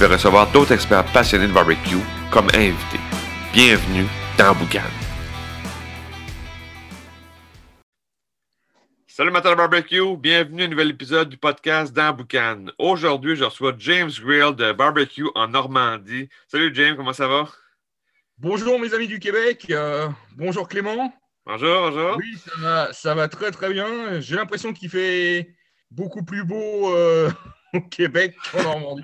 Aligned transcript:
vais 0.00 0.06
recevoir 0.06 0.50
d'autres 0.50 0.72
experts 0.72 1.04
passionnés 1.12 1.46
de 1.46 1.52
barbecue 1.52 1.98
comme 2.30 2.46
invités. 2.54 3.00
Bienvenue 3.52 4.06
dans 4.38 4.54
Boucan. 4.54 4.80
Salut 9.06 9.30
Matin 9.30 9.50
de 9.50 9.56
barbecue, 9.56 10.16
bienvenue 10.16 10.62
à 10.62 10.64
un 10.64 10.68
nouvel 10.68 10.88
épisode 10.88 11.28
du 11.28 11.36
podcast 11.36 11.92
dans 11.92 12.14
Boucan. 12.14 12.66
Aujourd'hui, 12.78 13.36
je 13.36 13.44
reçois 13.44 13.74
James 13.76 14.10
Grill 14.22 14.54
de 14.54 14.72
Barbecue 14.72 15.26
en 15.34 15.48
Normandie. 15.48 16.30
Salut 16.48 16.74
James, 16.74 16.96
comment 16.96 17.12
ça 17.12 17.28
va? 17.28 17.46
Bonjour 18.38 18.80
mes 18.80 18.94
amis 18.94 19.06
du 19.06 19.18
Québec, 19.18 19.66
euh, 19.68 20.08
bonjour 20.34 20.66
Clément. 20.66 21.12
Bonjour, 21.44 21.90
bonjour. 21.90 22.16
Oui, 22.16 22.38
ça 22.38 22.52
va, 22.58 22.92
ça 22.94 23.14
va 23.14 23.28
très 23.28 23.50
très 23.50 23.70
bien. 23.70 24.18
J'ai 24.20 24.36
l'impression 24.36 24.72
qu'il 24.72 24.88
fait 24.88 25.54
beaucoup 25.90 26.24
plus 26.24 26.44
beau 26.44 26.94
euh, 26.94 27.30
Québec 27.90 28.36
qu'en 28.52 28.62
Normandie. 28.62 29.02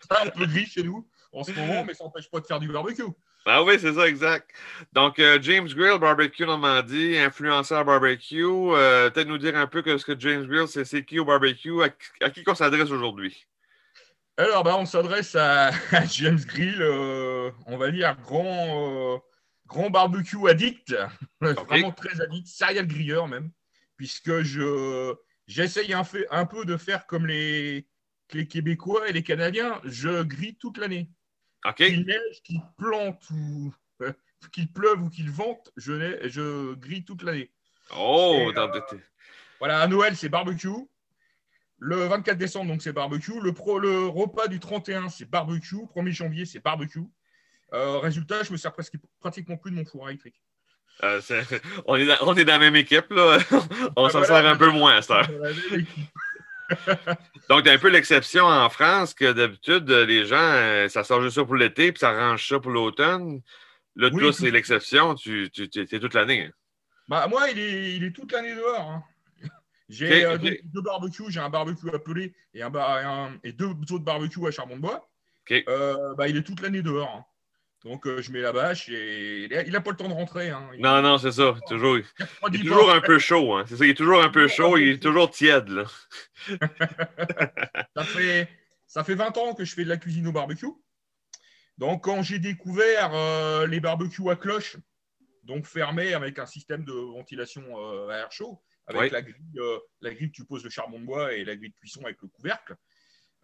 C'est 0.00 0.12
un 0.20 0.30
peu 0.30 0.46
gris 0.46 0.66
chez 0.66 0.82
nous 0.82 1.06
en 1.32 1.44
ce 1.44 1.52
moment, 1.52 1.84
mais 1.84 1.94
ça 1.94 2.04
n'empêche 2.04 2.30
pas 2.30 2.40
de 2.40 2.46
faire 2.46 2.60
du 2.60 2.68
barbecue. 2.68 3.02
Ah 3.48 3.62
oui, 3.62 3.78
c'est 3.78 3.92
ça, 3.92 4.08
exact. 4.08 4.50
Donc, 4.92 5.20
euh, 5.20 5.38
James 5.40 5.68
Grill, 5.68 6.00
Barbecue 6.00 6.44
Normandie, 6.44 7.16
influenceur 7.16 7.84
barbecue. 7.84 8.42
Euh, 8.44 9.08
Peut-être 9.08 9.28
nous 9.28 9.38
dire 9.38 9.56
un 9.56 9.68
peu 9.68 9.82
que 9.82 9.98
ce 9.98 10.04
que 10.04 10.18
James 10.18 10.46
Grill, 10.46 10.66
c'est 10.66 10.84
c'est 10.84 11.04
qui 11.04 11.20
au 11.20 11.24
barbecue, 11.24 11.80
à, 11.84 11.90
à 12.22 12.30
qui 12.30 12.42
qu'on 12.42 12.56
s'adresse 12.56 12.90
aujourd'hui? 12.90 13.46
Alors, 14.36 14.64
bah, 14.64 14.76
on 14.76 14.84
s'adresse 14.84 15.36
à, 15.36 15.68
à 15.92 16.04
James 16.06 16.40
Grill, 16.44 16.78
euh, 16.80 17.52
on 17.66 17.76
va 17.76 17.92
dire 17.92 18.16
grand, 18.16 19.22
grand 19.66 19.90
barbecue 19.90 20.48
addict, 20.48 20.96
vraiment 21.40 21.92
très 21.92 22.20
addict, 22.20 22.48
serial 22.48 22.88
grilleur 22.88 23.28
même, 23.28 23.50
puisque 23.96 24.42
je 24.42 25.14
j'essaye 25.46 25.94
un 25.94 26.46
peu 26.46 26.64
de 26.64 26.76
faire 26.76 27.06
comme 27.06 27.28
les, 27.28 27.86
les 28.32 28.46
Québécois 28.46 29.08
et 29.08 29.12
les 29.12 29.22
Canadiens, 29.22 29.80
je 29.84 30.22
grille 30.22 30.56
toute 30.56 30.78
l'année. 30.78 31.08
OK. 31.64 31.76
Qu'il 31.76 32.06
neige, 32.06 32.42
qu'il 32.44 32.60
plante 32.76 33.22
ou 33.30 33.72
euh, 34.02 34.12
qu'il 34.52 34.70
pleuve 34.72 35.02
ou 35.02 35.08
qu'il 35.10 35.30
vente, 35.30 35.72
je, 35.76 36.74
grille 36.74 37.04
toute 37.04 37.22
l'année. 37.22 37.50
Oh, 37.96 38.50
Et, 38.54 38.58
euh, 38.58 38.98
Voilà, 39.58 39.80
à 39.80 39.86
Noël, 39.86 40.16
c'est 40.16 40.28
barbecue. 40.28 40.68
Le 41.78 41.96
24 42.06 42.38
décembre, 42.38 42.70
donc 42.70 42.82
c'est 42.82 42.92
barbecue. 42.92 43.38
Le, 43.40 43.52
pro, 43.52 43.78
le 43.78 44.06
repas 44.06 44.48
du 44.48 44.60
31, 44.60 45.08
c'est 45.08 45.28
barbecue. 45.28 45.76
1er 45.94 46.10
janvier, 46.12 46.46
c'est 46.46 46.60
barbecue. 46.62 47.00
Euh, 47.74 47.98
résultat, 47.98 48.42
je 48.44 48.52
me 48.52 48.56
sers 48.56 48.72
presque, 48.72 48.94
pratiquement 49.20 49.56
plus 49.56 49.70
de 49.72 49.76
mon 49.76 49.84
four 49.84 50.08
électrique. 50.08 50.40
euh, 51.02 51.20
on, 51.86 51.96
est 51.96 52.06
dans, 52.06 52.16
on 52.22 52.34
est 52.34 52.44
dans 52.44 52.52
la 52.54 52.58
même 52.58 52.76
équipe, 52.76 53.10
là. 53.10 53.38
on 53.96 54.06
Ah, 54.06 54.10
s'en 54.10 54.20
voilà. 54.20 54.26
sert 54.26 54.46
un 54.46 54.56
peu 54.56 54.70
moins 54.70 54.96
à 54.96 55.02
cette 55.02 55.10
heure. 55.10 55.28
Donc, 57.48 57.64
t'as 57.64 57.72
un 57.74 57.78
peu 57.78 57.88
l'exception 57.90 58.44
en 58.44 58.68
France 58.70 59.14
que 59.14 59.32
d'habitude, 59.32 59.88
les 59.90 60.26
gens, 60.26 60.36
euh, 60.40 60.88
ça 60.88 61.04
sort 61.04 61.22
juste 61.22 61.36
ça 61.36 61.44
pour 61.44 61.54
l'été, 61.56 61.92
puis 61.92 62.00
ça 62.00 62.12
range 62.12 62.46
ça 62.48 62.58
pour 62.60 62.70
l'automne. 62.72 63.40
Là, 63.94 64.10
Oui, 64.12 64.20
toi, 64.22 64.32
c'est 64.32 64.50
l'exception. 64.50 65.14
Tu, 65.14 65.50
tu, 65.52 65.68
tu- 65.70 65.86
t'es 65.86 65.98
toute 66.00 66.14
l'année. 66.14 66.46
hein. 66.46 66.50
Bah, 67.08 67.26
moi, 67.28 67.48
il 67.50 67.58
est, 67.58 67.94
il 67.96 68.04
est 68.04 68.10
toute 68.10 68.32
l'année 68.32 68.54
dehors. 68.54 68.90
hein. 68.90 69.04
J'ai 69.88 70.24
euh, 70.24 70.36
deux 70.36 70.82
barbecues. 70.82 71.24
J'ai 71.30 71.38
un 71.38 71.48
barbecue 71.48 71.88
appelé 71.94 72.34
et, 72.52 72.62
un, 72.62 72.70
bar- 72.70 72.98
et, 73.00 73.04
un- 73.04 73.38
et 73.44 73.52
deux 73.52 73.68
autres 73.68 73.98
barbecues 74.04 74.44
à 74.46 74.50
charbon 74.50 74.76
de 74.76 74.80
bois. 74.82 75.08
Euh, 75.52 76.14
bah, 76.16 76.26
il 76.28 76.36
est 76.36 76.42
toute 76.42 76.60
l'année 76.60 76.82
dehors. 76.82 77.08
hein. 77.08 77.24
Donc, 77.86 78.04
euh, 78.08 78.20
je 78.20 78.32
mets 78.32 78.40
la 78.40 78.52
bâche 78.52 78.88
et 78.88 79.44
il 79.44 79.70
n'a 79.72 79.80
pas 79.80 79.92
le 79.92 79.96
temps 79.96 80.08
de 80.08 80.12
rentrer. 80.12 80.50
hein. 80.50 80.68
Il- 80.74 80.80
Non, 80.82 81.00
non, 81.02 81.18
c'est 81.18 81.30
ça. 81.30 81.54
Toujours, 81.68 81.96
il 81.98 82.00
est 82.00 82.16
90 82.18 82.58
toujours 82.64 82.90
un 82.92 83.00
peu 83.00 83.18
chaud. 83.20 83.54
Hein. 83.54 83.64
C'est 83.68 83.76
ça, 83.76 83.84
il 83.84 83.90
est 83.90 83.94
toujours 83.94 84.20
un 84.24 84.28
peu 84.28 84.48
chaud. 84.48 84.76
Il 84.76 84.88
est 84.88 84.98
toujours 85.02 85.30
tiède. 85.30 85.68
Là. 85.68 85.84
Ça 87.96 88.04
fait, 88.04 88.48
ça 88.88 89.04
fait 89.04 89.14
20 89.14 89.36
ans 89.38 89.54
que 89.54 89.64
je 89.64 89.72
fais 89.72 89.84
de 89.84 89.88
la 89.88 89.96
cuisine 89.98 90.26
au 90.26 90.32
barbecue. 90.32 90.66
Donc, 91.78 92.02
quand 92.02 92.22
j'ai 92.22 92.40
découvert 92.40 93.14
euh, 93.14 93.68
les 93.68 93.78
barbecues 93.78 94.30
à 94.30 94.36
cloche, 94.36 94.76
donc 95.44 95.64
fermés 95.64 96.12
avec 96.12 96.40
un 96.40 96.46
système 96.46 96.84
de 96.84 96.92
ventilation 96.92 97.62
euh, 97.78 98.08
à 98.08 98.16
air 98.18 98.32
chaud, 98.32 98.60
avec 98.88 99.12
la, 99.12 99.22
grille, 99.22 99.60
la 100.00 100.12
grille, 100.12 100.32
tu 100.32 100.44
poses 100.44 100.64
le 100.64 100.70
charbon 100.70 100.98
de 100.98 101.04
bois 101.04 101.34
et 101.34 101.44
la 101.44 101.54
grille 101.54 101.70
de 101.70 101.74
cuisson 101.76 102.02
avec 102.04 102.18
le 102.20 102.26
couvercle, 102.28 102.74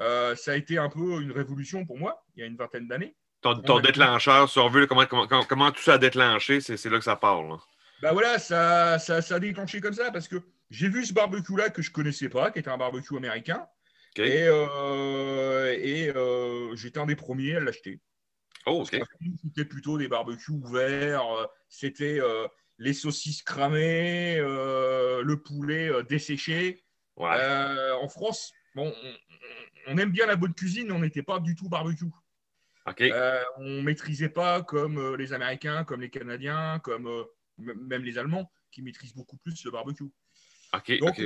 ça 0.00 0.52
a 0.52 0.56
été 0.56 0.78
un 0.78 0.88
peu 0.88 1.20
une 1.22 1.30
révolution 1.30 1.86
pour 1.86 1.96
moi, 1.98 2.24
il 2.34 2.40
y 2.40 2.42
a 2.42 2.46
une 2.46 2.56
vingtaine 2.56 2.88
d'années. 2.88 3.14
Ton, 3.42 3.60
ton 3.60 3.80
déclencheur, 3.80 4.48
si 4.48 4.58
on 4.60 4.68
veut, 4.68 4.86
comment, 4.86 5.04
comment, 5.06 5.26
comment, 5.26 5.72
tout 5.72 5.82
ça 5.82 5.94
a 5.94 5.98
déclenché, 5.98 6.60
c'est, 6.60 6.76
c'est 6.76 6.88
là 6.88 6.98
que 6.98 7.04
ça 7.04 7.16
part. 7.16 7.42
Là. 7.42 7.58
Bah 8.00 8.12
voilà, 8.12 8.38
ça, 8.38 8.98
ça, 9.00 9.20
ça 9.20 9.34
a 9.34 9.38
déclenché 9.40 9.80
comme 9.80 9.94
ça 9.94 10.12
parce 10.12 10.28
que 10.28 10.36
j'ai 10.70 10.88
vu 10.88 11.04
ce 11.04 11.12
barbecue-là 11.12 11.70
que 11.70 11.82
je 11.82 11.90
connaissais 11.90 12.28
pas, 12.28 12.50
qui 12.52 12.60
était 12.60 12.70
un 12.70 12.78
barbecue 12.78 13.16
américain. 13.16 13.66
Et, 14.16 14.44
euh, 14.46 15.76
et 15.76 16.10
euh, 16.10 16.76
j'étais 16.76 17.00
un 17.00 17.06
des 17.06 17.16
premiers 17.16 17.56
à 17.56 17.60
l'acheter. 17.60 18.00
Oh, 18.66 18.82
OK. 18.82 18.96
C'était 19.42 19.64
plutôt 19.64 19.98
des 19.98 20.06
barbecues 20.06 20.52
ouverts, 20.52 21.26
euh, 21.32 21.46
c'était 21.68 22.20
euh, 22.20 22.46
les 22.78 22.92
saucisses 22.92 23.42
cramées, 23.42 24.36
le 24.38 25.34
poulet 25.34 25.90
desséché. 26.08 26.84
Ouais. 27.16 27.92
En 28.00 28.08
France, 28.08 28.52
bon, 28.74 28.94
on, 29.02 29.94
on 29.94 29.98
aime 29.98 30.10
bien 30.12 30.26
la 30.26 30.36
bonne 30.36 30.54
cuisine, 30.54 30.86
mais 30.88 30.94
on 30.94 31.00
n'était 31.00 31.22
pas 31.22 31.40
du 31.40 31.54
tout 31.54 31.68
barbecue. 31.68 32.04
Euh, 33.00 33.42
on 33.58 33.82
maîtrisait 33.82 34.28
pas 34.28 34.62
comme 34.62 34.98
euh, 34.98 35.16
les 35.16 35.32
Américains, 35.32 35.84
comme 35.84 36.00
les 36.00 36.10
Canadiens, 36.10 36.80
comme 36.80 37.06
euh, 37.06 37.24
même 37.58 38.02
les 38.02 38.18
Allemands, 38.18 38.50
qui 38.70 38.82
maîtrisent 38.82 39.14
beaucoup 39.14 39.36
plus 39.36 39.64
le 39.64 39.70
barbecue. 39.70 40.10
Donc 40.98 41.20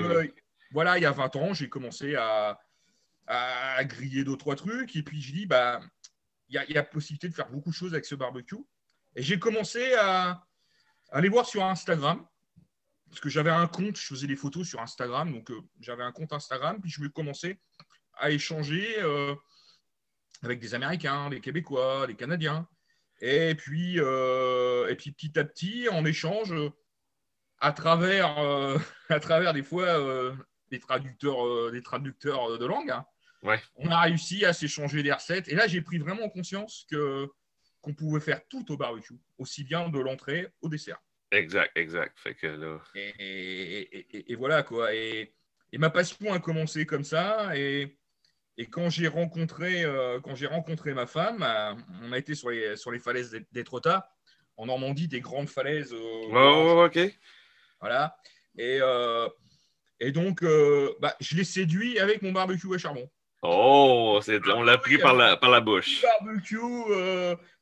voilà, 0.72 0.98
il 0.98 1.02
y 1.02 1.06
a 1.06 1.12
20 1.12 1.36
ans, 1.36 1.54
j'ai 1.54 1.68
commencé 1.68 2.16
à, 2.16 2.58
à 3.26 3.84
griller 3.84 4.24
deux, 4.24 4.36
trois 4.36 4.56
trucs. 4.56 4.96
Et 4.96 5.02
puis 5.02 5.22
je 5.22 5.32
dis, 5.32 5.46
bah, 5.46 5.80
il 6.48 6.60
y, 6.68 6.72
y 6.72 6.76
a 6.76 6.82
possibilité 6.82 7.28
de 7.28 7.34
faire 7.34 7.48
beaucoup 7.48 7.70
de 7.70 7.74
choses 7.74 7.94
avec 7.94 8.04
ce 8.04 8.16
barbecue. 8.16 8.56
Et 9.14 9.22
j'ai 9.22 9.38
commencé 9.38 9.94
à, 9.94 10.30
à 10.30 10.42
aller 11.10 11.28
voir 11.28 11.46
sur 11.46 11.64
Instagram. 11.64 12.26
Parce 13.08 13.20
que 13.20 13.28
j'avais 13.28 13.50
un 13.50 13.68
compte, 13.68 13.96
je 13.96 14.04
faisais 14.04 14.26
des 14.26 14.34
photos 14.34 14.66
sur 14.68 14.80
Instagram. 14.80 15.32
Donc 15.32 15.52
j'avais 15.80 16.02
un 16.02 16.12
compte 16.12 16.32
Instagram. 16.32 16.80
Puis 16.82 16.90
je 16.90 17.00
vais 17.00 17.08
commencer 17.08 17.60
à 18.14 18.30
échanger 18.32 18.96
avec 20.42 20.60
des 20.60 20.74
Américains, 20.74 21.30
des 21.30 21.40
Québécois, 21.40 22.06
des 22.06 22.14
Canadiens. 22.14 22.68
Et 23.20 23.54
puis, 23.54 23.98
euh, 23.98 24.88
et 24.88 24.94
puis 24.96 25.10
petit 25.12 25.38
à 25.38 25.44
petit, 25.44 25.88
on 25.90 26.04
échange 26.04 26.52
euh, 26.52 26.68
à 27.60 27.72
travers, 27.72 28.38
euh, 28.38 28.78
à 29.08 29.20
travers 29.20 29.52
des 29.54 29.62
fois 29.62 29.86
euh, 29.98 30.34
des 30.70 30.78
traducteurs, 30.80 31.72
des 31.72 31.82
traducteurs 31.82 32.58
de 32.58 32.66
langue. 32.66 32.90
hein. 32.90 33.06
Ouais. 33.42 33.60
On 33.76 33.90
a 33.90 34.00
réussi 34.00 34.44
à 34.44 34.52
s'échanger 34.52 35.02
des 35.02 35.12
recettes. 35.12 35.48
Et 35.48 35.54
là, 35.54 35.66
j'ai 35.66 35.80
pris 35.80 35.98
vraiment 35.98 36.28
conscience 36.28 36.86
que 36.90 37.28
qu'on 37.80 37.94
pouvait 37.94 38.18
faire 38.20 38.40
tout 38.48 38.72
au 38.72 38.76
barbecue, 38.76 39.14
aussi 39.38 39.62
bien 39.62 39.88
de 39.88 40.00
l'entrée 40.00 40.48
au 40.60 40.68
dessert. 40.68 40.98
Exact, 41.30 41.70
exact. 41.76 42.18
Fait 42.18 42.34
que 42.34 42.46
là. 42.48 42.80
Et, 42.96 43.12
et- 43.18 43.96
et- 43.98 44.16
et- 44.16 44.32
et 44.32 44.34
voilà 44.34 44.64
quoi. 44.64 44.92
Et, 44.94 45.34
et 45.72 45.78
ma 45.78 45.90
passion 45.90 46.32
a 46.32 46.40
commencé 46.40 46.84
comme 46.84 47.04
ça. 47.04 47.56
Et, 47.56 47.96
et 48.58 48.66
quand 48.66 48.88
j'ai 48.90 49.08
rencontré, 49.08 49.84
euh, 49.84 50.20
quand 50.20 50.34
j'ai 50.34 50.46
rencontré 50.46 50.94
ma 50.94 51.06
femme, 51.06 51.42
euh, 51.42 51.74
on 52.02 52.12
a 52.12 52.18
été 52.18 52.34
sur 52.34 52.50
les, 52.50 52.76
sur 52.76 52.90
les 52.90 52.98
falaises 52.98 53.30
d'Et- 53.30 53.46
d'Étretat, 53.52 54.08
en 54.56 54.66
Normandie, 54.66 55.08
des 55.08 55.20
grandes 55.20 55.48
falaises. 55.48 55.92
euh, 55.92 56.28
ouais, 56.30 56.84
OK. 56.86 56.98
Voilà. 57.80 58.16
Et, 58.56 58.78
euh, 58.80 59.28
et 60.00 60.12
donc, 60.12 60.42
bah, 61.00 61.14
je 61.20 61.36
l'ai 61.36 61.44
séduit 61.44 61.98
avec 61.98 62.22
mon 62.22 62.32
barbecue 62.32 62.74
à 62.74 62.78
charbon. 62.78 63.10
Oh, 63.42 64.18
c'est, 64.22 64.40
on 64.48 64.62
l'a 64.62 64.78
pris 64.78 64.98
par 64.98 65.14
la, 65.14 65.36
par 65.36 65.50
la 65.50 65.60
bouche. 65.60 66.02
Barbecue 66.02 66.56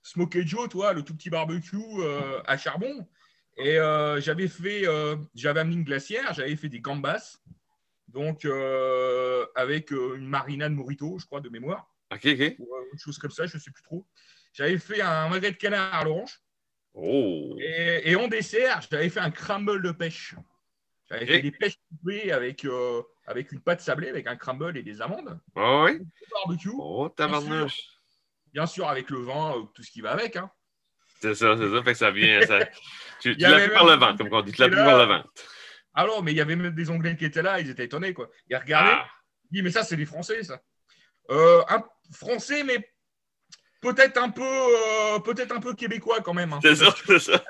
Smokey 0.03 0.47
Joe, 0.47 0.69
toi, 0.69 0.93
le 0.93 1.03
tout 1.03 1.15
petit 1.17 1.31
barbecue 1.31 1.77
à 2.47 2.57
charbon. 2.57 3.07
Et 3.57 3.75
j'avais 4.21 4.49
fait, 4.49 4.85
j'avais 5.35 5.61
amené 5.61 5.77
une 5.77 5.85
glacière, 5.85 6.33
j'avais 6.33 6.55
fait 6.57 6.69
des 6.69 6.81
gambas, 6.81 7.39
donc 8.15 8.45
euh, 8.45 9.45
avec 9.57 9.93
euh, 9.93 10.15
une 10.17 10.27
marinade 10.27 10.73
morito, 10.73 11.19
je 11.19 11.27
crois, 11.27 11.41
de 11.41 11.49
mémoire, 11.49 11.93
OK, 12.13 12.25
OK. 12.25 12.55
ou 12.61 12.75
euh, 12.75 12.85
une 12.93 12.99
chose 12.99 13.19
comme 13.19 13.33
ça, 13.33 13.45
je 13.47 13.57
ne 13.57 13.61
sais 13.61 13.73
plus 13.73 13.83
trop. 13.83 14.07
J'avais 14.53 14.79
fait 14.79 15.01
un 15.01 15.29
magret 15.29 15.51
de 15.51 15.57
canard 15.57 15.93
à 15.93 16.05
l'orange. 16.05 16.41
Oh. 16.95 17.57
Et, 17.59 18.13
et 18.13 18.17
en 18.17 18.29
dessert, 18.29 18.81
j'avais 18.89 19.11
fait 19.11 19.19
un 19.19 19.33
crumble 19.33 19.83
de 19.83 19.91
pêche. 19.91 20.37
J'avais 21.11 21.27
fait 21.27 21.43
des 21.43 21.51
pêches 21.51 21.77
coupées 21.89 22.31
avec, 22.31 22.65
euh, 22.65 23.03
avec 23.27 23.51
une 23.51 23.61
pâte 23.61 23.81
sablée, 23.81 24.09
avec 24.09 24.29
un 24.29 24.37
crumble 24.37 24.79
et 24.79 24.85
des 24.85 25.03
amandes. 25.03 25.41
Ah 25.57 25.85
oui? 25.85 26.01
Barbecue. 26.31 26.71
Oh, 26.73 27.09
tabarnouche. 27.09 27.81
bien 28.53 28.67
sûr 28.67 28.89
avec 28.89 29.11
le 29.11 29.19
vin, 29.19 29.69
tout 29.75 29.83
ce 29.83 29.91
qui 29.91 30.01
va 30.01 30.13
avec. 30.13 30.37
Hein. 30.37 30.49
C'est 31.21 31.35
ça, 31.35 31.57
c'est 31.59 31.69
ça. 31.69 31.83
Fait 31.83 31.93
que 31.93 31.99
ça 31.99 32.11
vient. 32.13 32.41
Ça... 32.43 32.61
Tu, 33.21 33.35
tu 33.37 33.43
l'as 33.43 33.59
pris 33.59 33.73
par 33.73 33.87
le 33.87 33.95
ventre, 33.95 34.19
comme 34.19 34.33
on 34.33 34.43
dit. 34.43 34.53
Tu 34.53 34.61
l'as 34.61 34.69
pris 34.69 34.77
par 34.77 34.99
le 34.99 35.05
ventre. 35.05 35.33
Alors, 35.95 36.23
mais 36.23 36.33
il 36.33 36.37
y 36.37 36.41
avait 36.41 36.57
même 36.57 36.75
des 36.75 36.91
Anglais 36.91 37.17
qui 37.17 37.25
étaient 37.25 37.43
là, 37.43 37.61
ils 37.61 37.71
étaient 37.71 37.85
étonnés. 37.85 38.13
Quoi. 38.13 38.29
Ils 38.49 38.57
regardaient. 38.57 38.91
Ah. 38.93 39.09
Ils 39.51 39.63
mais 39.63 39.71
ça, 39.71 39.85
c'est 39.85 39.97
des 39.97 40.07
Français, 40.07 40.43
ça. 40.43 40.61
Euh, 41.31 41.63
un 41.69 41.83
Français, 42.13 42.65
mais 42.65 42.91
peut-être 43.81 44.19
un 44.19 44.31
peu, 44.31 44.43
euh, 44.43 45.19
peut-être 45.21 45.53
un 45.53 45.61
peu 45.61 45.75
québécois 45.75 46.21
quand 46.21 46.35
même. 46.35 46.53
Hein. 46.53 46.61
C'est 46.63 46.77
ça, 46.77 46.95
c'est 47.07 47.19
ça. 47.19 47.45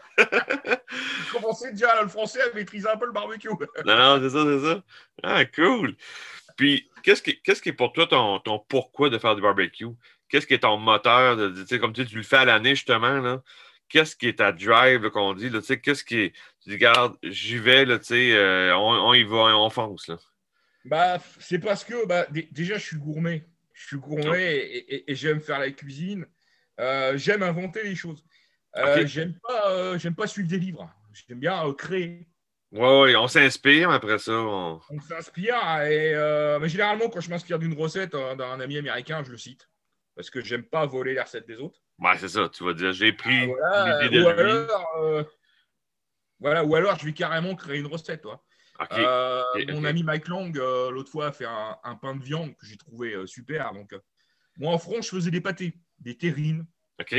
Commençais 1.32 1.72
déjà 1.72 2.02
le 2.02 2.08
français 2.08 2.40
à 2.42 2.54
maîtriser 2.54 2.88
un 2.88 2.96
peu 2.96 3.06
le 3.06 3.12
barbecue. 3.12 3.48
non, 3.48 3.96
non, 3.96 4.20
c'est 4.20 4.30
ça, 4.30 4.44
c'est 4.44 4.60
ça. 4.60 4.82
Ah, 5.22 5.44
cool. 5.46 5.96
Puis, 6.56 6.88
qu'est-ce 7.02 7.22
qui, 7.22 7.40
qu'est-ce 7.40 7.62
qui 7.62 7.70
est 7.70 7.74
pour 7.74 7.92
toi 7.92 8.06
ton, 8.06 8.38
ton 8.40 8.58
pourquoi 8.58 9.10
de 9.10 9.18
faire 9.18 9.34
du 9.34 9.42
barbecue? 9.42 9.86
Qu'est-ce 10.28 10.46
qui 10.46 10.54
est 10.54 10.60
ton 10.60 10.76
moteur? 10.76 11.36
De, 11.36 11.76
comme 11.78 11.92
tu, 11.92 12.06
tu 12.06 12.16
le 12.16 12.22
fais 12.22 12.36
à 12.36 12.44
l'année, 12.44 12.74
justement, 12.74 13.20
là. 13.20 13.42
Qu'est-ce 13.88 14.16
qui 14.16 14.28
est 14.28 14.38
ta 14.38 14.52
drive, 14.52 15.10
qu'on 15.10 15.34
dit? 15.34 15.50
Là, 15.50 15.60
qu'est-ce 15.60 16.04
qui 16.04 16.16
est. 16.16 16.32
Tu 16.60 16.70
dis, 16.70 16.74
regarde, 16.74 17.16
j'y 17.22 17.58
vais, 17.58 17.84
là, 17.84 17.98
euh, 18.10 18.72
on, 18.72 19.08
on, 19.08 19.14
y 19.14 19.24
va, 19.24 19.56
on 19.56 19.70
fonce. 19.70 20.08
Là. 20.08 20.18
Bah, 20.84 21.18
c'est 21.38 21.58
parce 21.58 21.84
que 21.84 22.06
bah, 22.06 22.26
déjà, 22.50 22.78
je 22.78 22.84
suis 22.84 22.96
gourmet. 22.96 23.46
Je 23.72 23.86
suis 23.86 23.96
gourmet 23.96 24.84
et, 25.06 25.14
j'aime 25.14 25.40
faire 25.40 25.58
la 25.58 25.70
cuisine. 25.70 26.26
Euh, 26.80 27.16
j'aime 27.16 27.42
inventer 27.42 27.82
les 27.82 27.94
choses. 27.94 28.24
Euh, 28.76 29.06
J'aime 29.06 29.34
pas, 29.40 29.70
euh, 29.70 29.98
j'aime 29.98 30.16
pas 30.16 30.26
suivre 30.26 30.48
des 30.48 30.58
livres. 30.58 30.92
J'aime 31.12 31.38
bien 31.38 31.72
créer. 31.74 32.26
Oui, 32.72 32.80
ouais, 32.80 33.16
on 33.16 33.28
s'inspire 33.28 33.90
après 33.90 34.18
ça. 34.18 34.32
On, 34.32 34.80
s'inspire. 35.08 35.56
Et 35.82 36.14
mais 36.60 36.68
généralement, 36.68 37.08
quand 37.08 37.20
je 37.20 37.30
m'inspire 37.30 37.58
d'une 37.58 37.74
recette 37.74 38.12
d'un 38.12 38.60
ami 38.60 38.78
américain, 38.78 39.22
je 39.24 39.30
le 39.30 39.38
cite. 39.38 39.68
Parce 40.16 40.30
que 40.30 40.40
j'aime 40.40 40.64
pas 40.64 40.86
voler 40.86 41.14
la 41.14 41.24
recette 41.24 41.46
des 41.46 41.56
autres. 41.56 41.80
Ouais, 41.98 42.16
c'est 42.18 42.28
ça. 42.28 42.48
Tu 42.48 42.64
vas 42.64 42.74
dire, 42.74 42.92
j'ai 42.92 43.12
pris 43.12 43.50
ah, 43.64 44.02
l'idée 44.02 44.18
de 44.18 44.22
ou 44.22 44.28
alors, 44.28 45.26
voilà, 46.40 46.64
ou 46.64 46.74
alors 46.74 46.98
je 46.98 47.04
vais 47.06 47.12
carrément 47.12 47.54
créer 47.56 47.78
une 47.78 47.86
recette. 47.86 48.22
Toi. 48.22 48.44
Euh, 48.92 49.42
mon 49.68 49.84
ami 49.84 50.02
Mike 50.02 50.28
Lang, 50.28 50.56
euh, 50.58 50.90
l'autre 50.90 51.10
fois, 51.10 51.28
a 51.28 51.32
fait 51.32 51.46
un, 51.46 51.94
pain 51.96 52.16
de 52.16 52.22
viande 52.22 52.56
que 52.56 52.66
j'ai 52.66 52.76
trouvé 52.76 53.14
euh, 53.14 53.26
super. 53.26 53.72
Donc, 53.72 53.94
moi, 54.56 54.72
en 54.72 54.78
France, 54.78 55.06
je 55.06 55.10
faisais 55.10 55.30
des 55.30 55.40
pâtés, 55.40 55.78
des 55.98 56.16
terrines. 56.16 56.66
OK. 57.00 57.14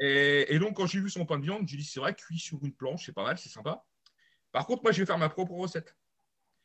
Et, 0.00 0.58
donc, 0.58 0.76
quand 0.76 0.86
j'ai 0.86 1.00
vu 1.00 1.10
son 1.10 1.26
pain 1.26 1.38
de 1.38 1.44
viande, 1.44 1.66
j'ai 1.66 1.76
dit 1.76 1.84
c'est 1.84 2.00
vrai, 2.00 2.14
cuit 2.14 2.38
sur 2.38 2.62
une 2.62 2.74
planche, 2.74 3.06
c'est 3.06 3.14
pas 3.14 3.24
mal, 3.24 3.38
c'est 3.38 3.48
sympa. 3.48 3.84
Par 4.52 4.66
contre, 4.66 4.82
moi, 4.82 4.92
je 4.92 5.00
vais 5.00 5.06
faire 5.06 5.18
ma 5.18 5.28
propre 5.28 5.52
recette. 5.52 5.96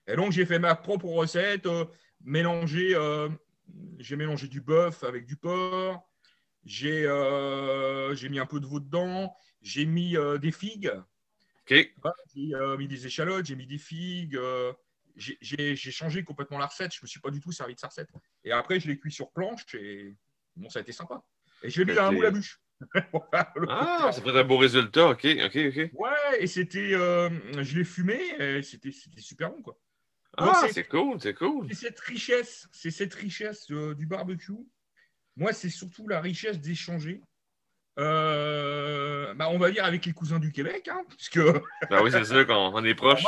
Et 0.08 0.16
donc, 0.16 0.32
j'ai 0.32 0.46
fait 0.46 0.60
ma 0.60 0.76
propre 0.76 1.06
recette, 1.06 1.68
mélanger, 2.22 2.96
j'ai 4.00 4.16
mélangé 4.16 4.48
du 4.48 4.62
bœuf 4.62 5.04
avec 5.04 5.26
du 5.26 5.36
porc, 5.36 6.10
j'ai 6.66 7.08
mis 8.30 8.40
un 8.40 8.46
peu 8.46 8.60
de 8.60 8.66
veau 8.66 8.80
dedans, 8.80 9.36
j'ai 9.62 9.86
mis 9.86 10.16
des 10.40 10.52
figues. 10.52 10.92
J'ai 11.68 11.94
euh, 12.54 12.78
mis 12.78 12.88
des 12.88 13.06
échalotes, 13.08 13.46
j'ai 13.46 13.56
mis 13.56 13.68
des 13.68 13.78
figues. 13.78 14.36
Euh, 14.36 14.74
j'ai 15.16 15.76
changé 15.76 16.24
complètement 16.24 16.58
la 16.58 16.66
recette. 16.66 16.94
Je 16.94 17.00
ne 17.00 17.04
me 17.04 17.08
suis 17.08 17.20
pas 17.20 17.30
du 17.30 17.40
tout 17.40 17.52
servi 17.52 17.76
de 17.76 17.80
sa 17.80 17.88
recette. 17.88 18.10
Et 18.44 18.52
après, 18.52 18.80
je 18.80 18.88
l'ai 18.88 18.98
cuit 18.98 19.12
sur 19.12 19.32
planche 19.32 19.64
et 19.76 20.16
bon, 20.56 20.70
ça 20.70 20.80
a 20.80 20.82
été 20.82 20.92
sympa. 20.92 21.24
Et 21.62 21.70
je 21.70 21.80
l'ai 21.80 21.86
mis 21.86 21.96
dans 21.96 22.08
un 22.08 22.12
moule 22.12 22.26
à 22.26 22.32
bûche. 22.32 22.60
ah, 23.70 24.12
ça 24.12 24.22
fait 24.22 24.38
un 24.38 24.44
beau 24.44 24.58
résultat. 24.58 25.10
OK, 25.10 25.26
OK, 25.26 25.56
OK. 25.56 25.92
Ouais, 25.94 26.12
et 26.40 26.48
c'était. 26.48 26.94
Euh, 26.94 27.30
je 27.62 27.78
l'ai 27.78 27.86
fumé 27.86 28.20
et 28.40 28.62
c'était 28.62 28.92
super 28.92 29.52
bon, 29.52 29.62
quoi. 29.62 29.78
Ah, 30.38 30.68
c'est 30.72 30.88
cool, 30.88 31.22
c'est 31.22 31.34
cool. 31.34 31.68
C'est 31.70 31.88
cette 31.88 32.00
richesse, 32.00 32.68
c'est 32.72 32.92
cette 32.92 33.14
richesse 33.14 33.68
du 33.68 34.06
barbecue. 34.06 34.54
Moi, 35.36 35.54
c'est 35.54 35.70
surtout 35.70 36.08
la 36.08 36.22
richesse 36.22 36.60
d'échanger 36.60 37.22
euh, 38.00 39.34
bah, 39.36 39.50
on 39.50 39.58
va 39.58 39.72
dire 39.72 39.86
avec 39.86 40.06
les 40.06 40.14
cousins 40.14 40.40
du 40.40 40.52
Québec, 40.52 40.88
hein, 40.88 41.04
puisque. 41.10 41.40
bah 41.90 42.02
oui, 42.04 42.12
c'est 42.12 42.26
sûr 42.26 42.46
qu'on 42.48 42.84
est 42.84 42.96
proche. 42.96 43.24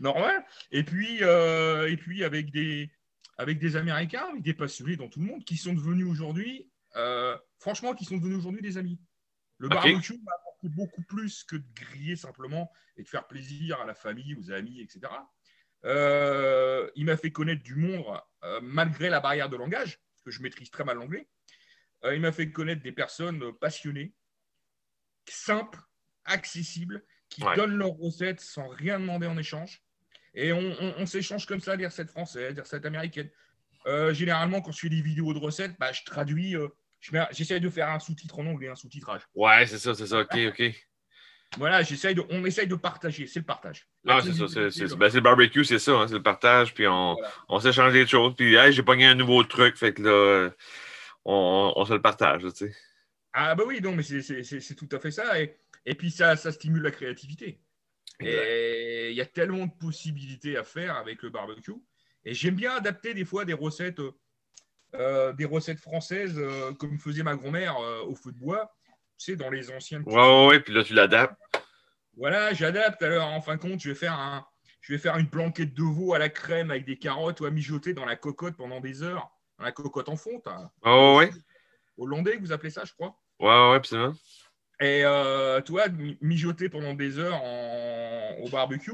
Normal. 0.00 0.44
Et 0.70 0.82
puis, 0.82 1.22
euh, 1.22 1.90
et 1.90 1.96
puis 1.96 2.24
avec 2.24 2.50
des, 2.50 2.90
avec 3.38 3.58
des 3.58 3.76
Américains, 3.76 4.26
avec 4.30 4.42
des 4.42 4.54
passionnés 4.54 4.96
dans 4.96 5.08
tout 5.08 5.20
le 5.20 5.26
monde, 5.26 5.44
qui 5.44 5.56
sont 5.56 5.74
devenus 5.74 6.06
aujourd'hui, 6.06 6.68
euh, 6.96 7.36
franchement, 7.58 7.94
qui 7.94 8.04
sont 8.04 8.16
devenus 8.16 8.38
aujourd'hui 8.38 8.62
des 8.62 8.78
amis. 8.78 8.98
Le 9.58 9.68
barbecue 9.68 10.14
m'a 10.24 10.32
apporté 10.40 10.68
beaucoup 10.68 11.02
plus 11.02 11.44
que 11.44 11.56
de 11.56 11.66
griller 11.74 12.16
simplement 12.16 12.72
et 12.96 13.02
de 13.02 13.08
faire 13.08 13.26
plaisir 13.26 13.80
à 13.80 13.84
la 13.84 13.94
famille, 13.94 14.34
aux 14.34 14.50
amis, 14.50 14.80
etc. 14.80 15.12
il 15.84 17.04
m'a 17.04 17.16
fait 17.16 17.30
connaître 17.30 17.62
du 17.62 17.76
monde 17.76 18.04
malgré 18.62 19.08
la 19.08 19.20
barrière 19.20 19.48
de 19.48 19.56
langage, 19.56 19.98
parce 20.12 20.22
que 20.24 20.30
je 20.30 20.42
maîtrise 20.42 20.70
très 20.70 20.84
mal 20.84 20.96
l'anglais. 20.96 21.28
Euh, 22.04 22.14
il 22.14 22.20
m'a 22.20 22.32
fait 22.32 22.50
connaître 22.50 22.82
des 22.82 22.92
personnes 22.92 23.52
passionnées, 23.54 24.12
simples, 25.28 25.80
accessibles, 26.24 27.04
qui 27.28 27.42
donnent 27.56 27.76
leurs 27.76 27.96
recettes 27.96 28.40
sans 28.40 28.68
rien 28.68 29.00
demander 29.00 29.26
en 29.26 29.36
échange. 29.38 29.82
Et 30.34 30.52
on, 30.52 31.06
s'échange 31.06 31.46
comme 31.46 31.60
ça 31.60 31.76
des 31.76 31.86
recettes 31.86 32.10
françaises, 32.10 32.54
des 32.54 32.60
recettes 32.60 32.84
américaines. 32.86 33.30
Euh, 33.86 34.12
généralement, 34.12 34.60
quand 34.60 34.72
je 34.72 34.80
fais 34.80 34.88
des 34.88 35.00
vidéos 35.00 35.32
de 35.32 35.38
recettes, 35.38 35.78
bah, 35.78 35.92
je 35.92 36.02
traduis, 36.04 36.56
euh, 36.56 36.68
j'essaie 37.30 37.60
de 37.60 37.70
faire 37.70 37.88
un 37.88 37.98
sous-titre 37.98 38.38
en 38.38 38.46
anglais, 38.46 38.68
un 38.68 38.74
sous-titrage. 38.74 39.22
Ouais, 39.34 39.66
c'est 39.66 39.78
ça, 39.78 39.94
c'est 39.94 40.06
ça, 40.06 40.20
ok, 40.20 40.36
ok. 40.48 40.88
Voilà, 41.58 41.82
j'essaye 41.82 42.14
de, 42.14 42.22
on 42.30 42.44
essaye 42.44 42.66
de 42.66 42.74
partager, 42.74 43.26
c'est 43.26 43.40
le 43.40 43.44
partage. 43.44 43.86
Ah, 44.06 44.20
c'est 44.22 44.32
ça, 44.32 44.48
c'est, 44.48 44.96
ben, 44.96 45.12
le 45.12 45.20
barbecue, 45.20 45.64
c'est 45.64 45.78
ça, 45.78 45.92
hein, 45.92 46.08
c'est 46.08 46.14
le 46.14 46.22
partage, 46.22 46.74
puis 46.74 46.86
on, 46.88 47.16
on 47.48 47.60
s'échange 47.60 47.92
des 47.92 48.06
choses, 48.06 48.34
puis 48.36 48.54
hey, 48.54 48.72
j'ai 48.72 48.82
pogné 48.82 49.06
un 49.06 49.14
nouveau 49.14 49.44
truc, 49.44 49.76
fait 49.76 49.92
que 49.94 50.02
là, 50.02 50.50
on, 51.24 51.84
se 51.84 51.92
le 51.92 52.02
partage. 52.02 52.42
Tu 52.42 52.50
sais. 52.50 52.74
Ah, 53.32 53.54
bah 53.54 53.64
oui, 53.66 53.80
non, 53.80 53.92
mais 53.92 54.02
c'est 54.02 54.74
tout 54.74 54.88
à 54.92 54.98
fait 54.98 55.10
ça. 55.10 55.40
Et, 55.40 55.56
et 55.86 55.94
puis, 55.94 56.10
ça, 56.10 56.36
ça 56.36 56.52
stimule 56.52 56.82
la 56.82 56.90
créativité. 56.90 57.60
Et 58.20 59.10
il 59.10 59.16
y 59.16 59.20
a 59.20 59.26
tellement 59.26 59.66
de 59.66 59.72
possibilités 59.72 60.56
à 60.56 60.64
faire 60.64 60.96
avec 60.96 61.22
le 61.22 61.30
barbecue. 61.30 61.72
Et 62.24 62.32
j'aime 62.32 62.54
bien 62.54 62.74
adapter 62.76 63.12
des 63.12 63.24
fois 63.24 63.44
des 63.44 63.52
recettes, 63.52 64.00
euh, 64.94 65.32
des 65.32 65.44
recettes 65.44 65.80
françaises, 65.80 66.38
euh, 66.38 66.72
comme 66.74 66.98
faisait 66.98 67.22
ma 67.22 67.34
grand-mère 67.34 67.76
euh, 67.78 68.02
au 68.02 68.14
feu 68.14 68.32
de 68.32 68.38
bois, 68.38 68.74
tu 69.18 69.26
sais, 69.26 69.36
dans 69.36 69.50
les 69.50 69.70
anciennes. 69.70 70.04
Ouais, 70.06 70.14
ouais, 70.14 70.46
ouais, 70.46 70.60
puis 70.60 70.72
là, 70.72 70.84
tu 70.84 70.94
l'adaptes. 70.94 71.38
Voilà, 72.16 72.52
j'adapte. 72.54 73.02
Alors, 73.02 73.28
en 73.28 73.40
fin 73.40 73.56
de 73.56 73.60
compte, 73.60 73.80
je 73.80 73.88
vais 73.88 73.94
faire 73.94 74.12
un, 74.12 74.46
je 74.80 74.92
vais 74.92 74.98
faire 74.98 75.16
une 75.16 75.26
blanquette 75.26 75.74
de 75.74 75.82
veau 75.82 76.14
à 76.14 76.18
la 76.18 76.28
crème 76.28 76.70
avec 76.70 76.84
des 76.84 76.98
carottes 76.98 77.40
ou 77.40 77.46
à 77.46 77.50
mijoter 77.50 77.94
dans 77.94 78.04
la 78.04 78.16
cocotte 78.16 78.56
pendant 78.56 78.80
des 78.80 79.02
heures 79.02 79.30
la 79.62 79.72
cocotte 79.72 80.08
en 80.08 80.16
fonte. 80.16 80.48
Oh, 80.82 81.16
ouais. 81.18 81.30
Hollandais, 81.96 82.36
vous 82.36 82.52
appelez 82.52 82.70
ça, 82.70 82.84
je 82.84 82.92
crois. 82.92 83.16
Ouais, 83.40 83.46
ouais, 83.48 83.76
absolument. 83.76 84.14
Et 84.80 85.04
euh, 85.04 85.60
tu 85.60 85.72
vois, 85.72 85.86
mijoter 86.20 86.68
pendant 86.68 86.94
des 86.94 87.18
heures 87.18 87.40
au 88.42 88.48
barbecue, 88.48 88.92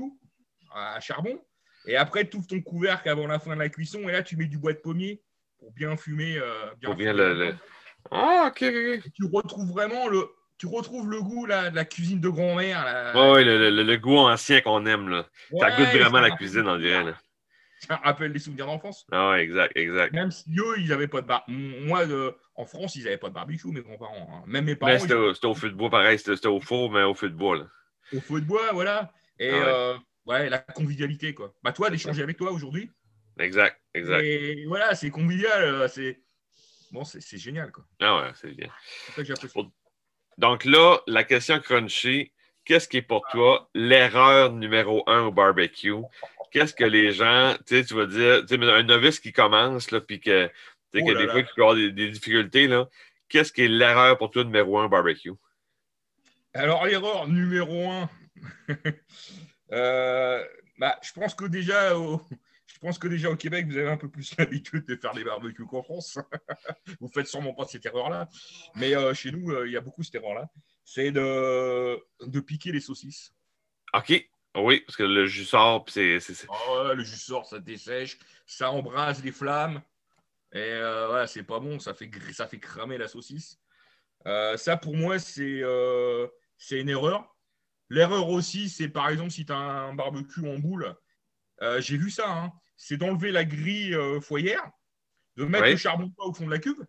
à 0.73 1.01
charbon. 1.01 1.41
Et 1.87 1.97
après, 1.97 2.29
tu 2.29 2.37
ouvres 2.37 2.47
ton 2.47 2.61
couvercle 2.61 3.09
avant 3.09 3.27
la 3.27 3.39
fin 3.39 3.55
de 3.55 3.61
la 3.61 3.71
cuisson. 3.71 4.01
Et 4.09 4.13
là, 4.13 4.23
tu 4.23 4.37
mets 4.37 4.47
du 4.47 4.59
bois 4.59 4.75
de 4.75 4.79
pommier 4.79 5.23
pour 5.59 5.73
bien 5.73 5.97
fumer. 5.97 6.37
Euh, 6.37 6.67
bien 6.79 6.91
pour 6.91 6.97
bien 6.97 7.15
le, 7.15 7.55
Ah, 8.11 8.49
ok, 8.49 8.63
ok. 8.63 9.13
tu 9.15 9.25
retrouves 9.33 9.71
vraiment 9.71 10.09
le, 10.09 10.29
tu 10.61 10.67
retrouves 10.67 11.09
le 11.09 11.23
goût 11.23 11.47
là, 11.47 11.71
de 11.71 11.75
la 11.75 11.87
cuisine 11.87 12.21
de 12.21 12.29
grand-mère. 12.29 13.13
Ouais, 13.15 13.43
le, 13.45 13.71
le, 13.71 13.97
goût 13.97 14.19
ancien 14.19 14.61
qu'on 14.61 14.85
aime. 14.85 15.09
Là. 15.09 15.27
ça 15.59 15.71
goûte 15.71 15.89
vraiment 15.99 16.21
la 16.21 16.31
cuisine, 16.31 16.69
on 16.69 16.77
dirait. 16.77 17.03
Là 17.03 17.15
ça 17.89 17.97
rappelle 17.97 18.31
des 18.31 18.39
souvenirs 18.39 18.67
d'enfance. 18.67 19.07
Ah 19.11 19.31
ouais, 19.31 19.43
exact, 19.43 19.75
exact. 19.75 20.13
Même 20.13 20.31
si 20.31 20.45
eux, 20.59 20.79
ils 20.79 20.89
n'avaient 20.89 21.09
pas 21.09 21.23
de 21.23 21.27
bar. 21.27 21.45
Moi, 21.49 22.05
en 22.57 22.67
France, 22.67 22.95
ils 22.97 23.05
n'avaient 23.05 23.17
pas 23.17 23.31
de 23.31 23.35
barbecue, 23.35 23.69
mes 23.69 23.81
grands-parents. 23.81 24.29
Hein. 24.31 24.45
Même 24.47 24.67
mes 24.67 24.77
parents. 24.77 24.99
C'était 24.99 25.15
au, 25.15 25.55
feu 25.55 25.71
de 25.71 25.75
bois, 25.75 25.89
pareil. 25.89 26.19
C'était 26.19 26.47
au 26.47 26.61
four, 26.61 26.93
mais 26.93 27.05
au 27.05 27.15
feu 27.15 27.31
de 27.31 27.35
bois. 27.35 27.57
Là. 27.57 27.67
Au 28.15 28.21
feu 28.21 28.43
de 28.43 28.47
bois, 28.47 28.73
voilà. 28.75 29.15
Et 29.39 29.49
ah 29.49 29.55
euh, 29.55 29.99
ouais. 30.27 30.51
la 30.51 30.59
convivialité, 30.59 31.33
quoi. 31.33 31.55
Bah, 31.63 31.73
toi, 31.73 31.89
d'échanger 31.89 32.23
avec 32.23 32.37
toi 32.37 32.53
aujourd'hui. 32.53 32.91
Exact, 33.39 33.81
exact. 33.95 34.23
Et 34.23 34.67
voilà, 34.67 34.95
c'est 34.95 35.09
convivial. 35.09 35.63
Euh, 35.63 35.89
c'est 35.89 36.21
bon, 36.93 37.05
c'est 37.05 37.39
génial, 37.39 37.73
quoi. 37.73 37.87
Ah 38.01 38.21
ouais, 38.21 38.31
c'est 38.35 38.55
bien. 38.55 38.69
Donc 40.41 40.65
là, 40.65 41.01
la 41.07 41.23
question 41.23 41.61
crunchy, 41.61 42.33
qu'est-ce 42.65 42.89
qui 42.89 42.97
est 42.97 43.03
pour 43.03 43.27
toi 43.31 43.69
l'erreur 43.75 44.53
numéro 44.53 45.05
un 45.07 45.25
au 45.25 45.31
barbecue? 45.31 45.93
qu'est-ce 46.51 46.73
que 46.73 46.85
les 46.85 47.13
gens, 47.13 47.55
tu 47.67 47.77
sais, 47.77 47.85
tu 47.85 47.93
vas 47.93 48.07
dire, 48.07 48.47
tu 48.47 48.57
sais, 48.57 48.71
un 48.71 48.83
novice 48.83 49.21
qui 49.21 49.33
commence, 49.33 49.91
là, 49.91 50.01
puis 50.01 50.19
que, 50.19 50.47
tu 50.93 50.99
sais, 50.99 51.15
des 51.15 51.29
fois, 51.29 51.43
tu 51.43 51.55
peux 51.55 51.61
avoir 51.61 51.77
des, 51.77 51.93
difficultés, 51.93 52.69
là, 52.69 52.89
qu'est-ce 53.29 53.53
qui 53.53 53.65
est 53.65 53.69
l'erreur 53.69 54.17
pour 54.17 54.31
toi 54.31 54.43
numéro 54.43 54.79
un 54.79 54.89
barbecue? 54.89 55.35
Alors, 56.55 56.87
l'erreur 56.87 57.29
numéro 57.29 57.91
un, 57.91 58.09
euh, 59.73 60.43
bah, 60.79 60.99
je 61.03 61.13
pense 61.13 61.35
que 61.35 61.45
déjà, 61.45 61.99
au, 61.99 62.23
pense 62.81 62.99
que 62.99 63.09
déjà 63.09 63.31
au 63.31 63.37
Québec, 63.37 63.67
vous 63.67 63.77
avez 63.77 63.91
un 63.91 63.97
peu 63.97 64.09
plus 64.09 64.35
l'habitude 64.39 64.87
de 64.87 64.97
faire 64.97 65.15
des 65.15 65.25
barbecues 65.25 65.67
qu'en 65.67 65.83
France. 65.83 66.19
vous 67.01 67.09
faites 67.09 67.27
sûrement 67.27 67.55
pas 67.55 67.67
cette 67.67 67.87
erreur-là. 67.87 68.29
Mais 68.75 68.97
euh, 68.97 69.15
chez 69.15 69.31
nous, 69.31 69.51
euh, 69.51 69.67
il 69.67 69.73
y 69.73 69.77
a 69.77 69.81
beaucoup 69.81 70.03
cette 70.03 70.17
erreur-là. 70.17 70.49
C'est 70.85 71.13
de, 71.13 71.99
de 72.27 72.41
piquer 72.41 72.73
les 72.73 72.81
saucisses. 72.81 73.33
OK. 73.95 74.29
Oui, 74.57 74.81
parce 74.81 74.97
que 74.97 75.05
le 75.05 75.27
jus 75.27 75.45
sort, 75.45 75.85
puis 75.85 76.19
c'est. 76.21 76.47
Oh, 76.49 76.93
le 76.93 77.05
jus 77.05 77.17
sort, 77.17 77.47
ça 77.47 77.61
dessèche, 77.61 78.19
ça 78.47 78.73
embrase 78.73 79.23
les 79.23 79.31
flammes. 79.31 79.81
Et 80.53 80.59
euh, 80.59 81.07
voilà, 81.07 81.27
c'est 81.29 81.45
pas 81.45 81.61
bon, 81.61 81.79
ça 81.79 81.95
fait, 81.95 82.11
ça 82.33 82.49
fait 82.49 82.59
cramer 82.59 82.99
la 82.99 83.07
saucisse. 83.07 83.61
Euh, 84.27 84.57
ça, 84.57 84.77
pour 84.77 84.97
moi, 84.97 85.21
c'est 85.21 85.63
euh, 85.63 86.27
c'est 86.59 86.81
une 86.81 86.89
erreur. 86.89 87.37
L'erreur 87.89 88.29
aussi, 88.29 88.69
c'est 88.69 88.89
par 88.89 89.09
exemple 89.09 89.31
si 89.31 89.47
tu 89.47 89.53
as 89.53 89.57
un 89.57 89.95
barbecue 89.95 90.49
en 90.49 90.59
boule, 90.59 90.95
j'ai 91.79 91.99
vu 91.99 92.11
ça, 92.11 92.29
hein, 92.29 92.53
c'est 92.83 92.97
d'enlever 92.97 93.31
la 93.31 93.45
grille 93.45 93.95
euh, 93.95 94.23
foyer, 94.23 94.57
de 95.37 95.45
mettre 95.45 95.65
Ouais. 95.65 95.73
le 95.73 95.77
charbon 95.77 96.11
au 96.17 96.33
fond 96.33 96.47
de 96.47 96.51
la 96.51 96.59
cuve, 96.59 96.83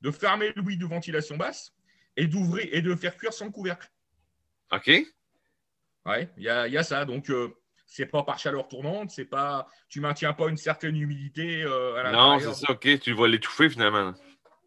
de 0.00 0.10
fermer 0.10 0.52
le 0.56 0.60
louis 0.60 0.76
de 0.76 0.84
ventilation 0.84 1.36
basse 1.36 1.72
et 2.16 2.26
d'ouvrir 2.26 2.68
et 2.72 2.82
de 2.82 2.96
faire 2.96 3.16
cuire 3.16 3.32
sans 3.32 3.44
le 3.44 3.52
couvercle. 3.52 3.88
OK? 4.72 4.90
Ouais, 6.04 6.28
il 6.36 6.42
y 6.42 6.48
a, 6.48 6.66
il 6.66 6.74
y 6.74 6.76
a 6.76 6.82
ça. 6.82 7.04
Donc, 7.04 7.30
euh, 7.30 7.48
c'est 7.86 8.06
pas 8.06 8.24
par 8.24 8.40
chaleur 8.40 8.66
tournante, 8.66 9.12
c'est 9.12 9.24
pas, 9.24 9.68
tu 9.88 10.00
maintiens 10.00 10.32
pas 10.32 10.48
une 10.48 10.56
certaine 10.56 10.96
humidité 10.96 11.62
euh, 11.62 12.04
à 12.04 12.10
Non, 12.10 12.40
c'est 12.40 12.52
ça, 12.52 12.72
OK. 12.72 12.98
Tu 12.98 13.12
vas 13.12 13.28
l'étouffer 13.28 13.70
finalement. 13.70 14.12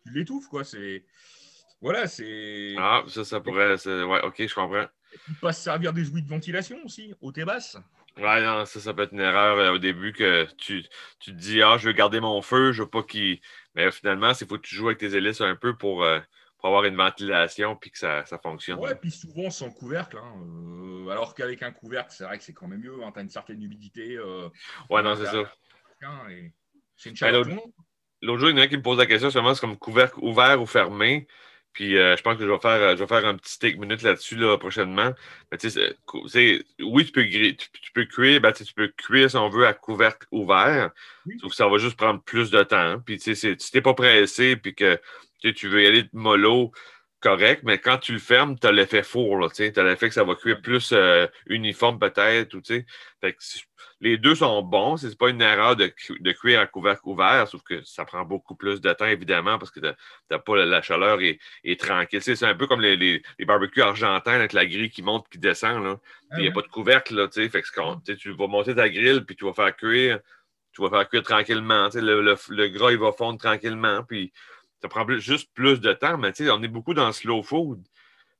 Tu 0.05 0.13
l'étouffes, 0.13 0.47
quoi. 0.47 0.63
C'est 0.63 1.03
voilà, 1.81 2.07
c'est. 2.07 2.73
Ah, 2.77 3.03
ça, 3.09 3.25
ça 3.25 3.41
pourrait. 3.41 3.75
Ouais, 3.85 4.21
OK, 4.23 4.35
je 4.47 4.55
comprends. 4.55 4.85
Tu 5.11 5.33
peux 5.33 5.39
pas 5.41 5.51
se 5.53 5.61
servir 5.61 5.91
des 5.91 6.09
ouïes 6.09 6.23
de 6.23 6.29
ventilation 6.29 6.77
aussi, 6.85 7.13
haute 7.19 7.37
et 7.37 7.43
basse. 7.45 7.77
Ouais, 8.17 8.41
non, 8.43 8.65
ça, 8.65 8.79
ça 8.79 8.93
peut 8.93 9.03
être 9.03 9.13
une 9.13 9.19
erreur 9.19 9.57
euh, 9.57 9.73
au 9.73 9.77
début 9.77 10.11
que 10.11 10.45
tu, 10.57 10.83
tu 11.19 11.31
te 11.31 11.35
dis, 11.37 11.61
ah, 11.61 11.77
je 11.77 11.87
veux 11.87 11.93
garder 11.93 12.19
mon 12.19 12.41
feu, 12.41 12.71
je 12.71 12.81
veux 12.81 12.89
pas 12.89 13.03
qu'il. 13.03 13.39
Mais 13.75 13.91
finalement, 13.91 14.31
il 14.31 14.47
faut 14.47 14.55
que 14.57 14.67
tu 14.67 14.75
joues 14.75 14.87
avec 14.87 14.97
tes 14.97 15.15
hélices 15.15 15.41
un 15.41 15.55
peu 15.55 15.75
pour, 15.77 16.03
euh, 16.03 16.19
pour 16.57 16.67
avoir 16.69 16.85
une 16.85 16.95
ventilation 16.95 17.75
puis 17.75 17.91
que 17.91 17.97
ça, 17.99 18.25
ça 18.25 18.39
fonctionne. 18.39 18.79
Ouais, 18.79 18.95
puis 18.95 19.11
souvent 19.11 19.51
sans 19.51 19.69
couvercle. 19.69 20.17
hein, 20.17 20.33
euh, 20.41 21.09
alors 21.09 21.35
qu'avec 21.35 21.61
un 21.61 21.71
couvercle, 21.71 22.11
c'est 22.11 22.23
vrai 22.23 22.39
que 22.39 22.43
c'est 22.43 22.53
quand 22.53 22.67
même 22.67 22.81
mieux. 22.81 22.95
tu 23.13 23.19
as 23.19 23.21
une 23.21 23.29
certaine 23.29 23.61
humidité. 23.61 24.17
Ouais, 24.89 25.03
non, 25.03 25.15
c'est 25.15 25.25
ça. 25.25 25.51
hein, 26.01 26.23
C'est 26.95 27.09
une 27.09 27.15
Ben, 27.15 27.31
chaleur. 27.31 27.45
L'autre 28.23 28.39
jour, 28.39 28.49
il 28.49 28.57
y 28.57 28.59
en 28.59 28.63
a 28.63 28.67
qui 28.67 28.77
me 28.77 28.81
pose 28.81 28.97
la 28.97 29.05
question, 29.05 29.29
seulement 29.29 29.53
c'est 29.53 29.61
comme 29.61 29.77
couvercle 29.77 30.17
ouvert 30.23 30.59
ou 30.59 30.65
fermé? 30.65 31.27
Puis 31.77 31.95
euh, 31.97 32.17
je 32.17 32.23
pense 32.23 32.37
que 32.37 32.43
je 32.45 32.49
vais 32.49 32.59
faire, 32.59 32.71
euh, 32.81 32.95
je 32.95 33.01
vais 33.03 33.07
faire 33.07 33.25
un 33.25 33.35
petit 33.37 33.59
take 33.59 33.77
minute 33.77 34.01
là-dessus 34.01 34.35
là, 34.35 34.57
prochainement. 34.57 35.11
Mais 35.51 35.57
tu 35.59 35.69
sais, 35.69 35.79
c'est- 35.89 35.97
cou- 36.05 36.27
c'est- 36.27 36.65
oui, 36.81 37.05
tu 37.05 37.11
peux, 37.11 37.23
tu, 37.29 37.55
tu 37.55 37.91
peux 37.93 38.05
cuire, 38.05 38.41
ben, 38.41 38.51
tu 38.51 38.65
tu 38.65 38.73
peux 38.73 38.87
cuire 38.89 39.29
si 39.29 39.37
on 39.37 39.49
veut 39.49 39.67
à 39.67 39.73
couvercle 39.73 40.27
ouvert. 40.31 40.89
Oui. 41.25 41.35
Sauf 41.39 41.51
que 41.51 41.55
ça 41.55 41.67
va 41.67 41.77
juste 41.77 41.95
prendre 41.97 42.21
plus 42.23 42.49
de 42.51 42.63
temps. 42.63 42.77
hein. 42.77 43.03
Puis 43.05 43.19
tu 43.19 43.35
si 43.35 43.55
t'es 43.71 43.81
pas 43.81 43.93
pressé 43.93 44.55
puis 44.57 44.73
que 44.75 44.99
tu 45.39 45.53
tu 45.53 45.67
veux 45.69 45.83
y 45.83 45.87
aller 45.87 46.03
de 46.03 46.09
mollo, 46.13 46.71
correct, 47.19 47.61
mais 47.63 47.79
quand 47.79 47.97
tu 47.97 48.13
le 48.13 48.19
fermes, 48.19 48.57
tu 48.59 48.67
as 48.67 48.71
l'effet 48.71 49.03
four, 49.03 49.51
tu 49.51 49.71
t'as 49.71 49.83
l'effet 49.83 50.07
que 50.07 50.13
ça 50.13 50.23
va 50.23 50.35
cuire 50.35 50.61
plus 50.61 50.91
euh, 50.93 51.27
uniforme 51.47 51.99
peut-être, 51.99 52.53
ou 52.53 52.61
tu 52.61 52.85
sais. 53.21 53.35
Les 53.99 54.17
deux 54.17 54.35
sont 54.35 54.61
bons, 54.61 54.97
c'est 54.97 55.17
pas 55.17 55.29
une 55.29 55.41
erreur 55.41 55.75
de, 55.75 55.87
cu- 55.87 56.19
de 56.19 56.31
cuire 56.31 56.59
à 56.59 56.67
couvercle 56.67 57.01
ouvert, 57.05 57.47
sauf 57.47 57.63
que 57.63 57.83
ça 57.83 58.05
prend 58.05 58.23
beaucoup 58.23 58.55
plus 58.55 58.79
de 58.79 58.93
temps, 58.93 59.07
évidemment, 59.07 59.57
parce 59.57 59.71
que 59.71 59.79
t'as 60.29 60.39
pas 60.39 60.55
la, 60.65 60.81
chaleur 60.83 61.19
est, 61.21 61.39
est 61.63 61.79
tranquille. 61.79 62.21
C'est 62.21 62.43
un 62.43 62.53
peu 62.53 62.67
comme 62.67 62.81
les, 62.81 62.95
les, 62.95 63.23
les 63.39 63.45
barbecues 63.45 63.81
argentins 63.81 64.33
avec 64.33 64.53
la 64.53 64.67
grille 64.67 64.91
qui 64.91 65.01
monte 65.01 65.27
qui 65.29 65.39
descend, 65.39 65.83
là. 65.83 65.99
Ah 66.29 66.35
Il 66.37 66.43
n'y 66.43 66.47
a 66.47 66.51
pas 66.51 66.61
de 66.61 66.67
couvercle, 66.67 67.15
là, 67.15 67.27
tu 67.27 67.41
sais. 67.41 67.49
Fait 67.49 67.61
que 67.61 67.67
c'est 67.67 67.73
quand- 67.75 67.99
tu 68.03 68.31
vas 68.33 68.47
monter 68.47 68.75
ta 68.75 68.87
grille, 68.87 69.21
puis 69.21 69.35
tu 69.35 69.45
vas 69.45 69.53
faire 69.53 69.75
cuire, 69.75 70.19
tu 70.73 70.83
vas 70.83 70.89
faire 70.91 71.09
cuire 71.09 71.23
tranquillement. 71.23 71.89
Le, 71.95 72.21
le, 72.21 72.35
le 72.49 72.67
gras, 72.67 72.91
il 72.91 72.99
va 72.99 73.11
fondre 73.11 73.39
tranquillement, 73.39 74.03
puis 74.03 74.31
ça 74.81 74.87
prend 74.87 75.05
plus- 75.05 75.21
juste 75.21 75.51
plus 75.53 75.79
de 75.81 75.93
temps, 75.93 76.17
mais 76.17 76.31
tu 76.33 76.45
sais, 76.45 76.51
on 76.51 76.61
est 76.63 76.67
beaucoup 76.67 76.93
dans 76.93 77.07
le 77.07 77.13
slow 77.13 77.41
food. 77.43 77.85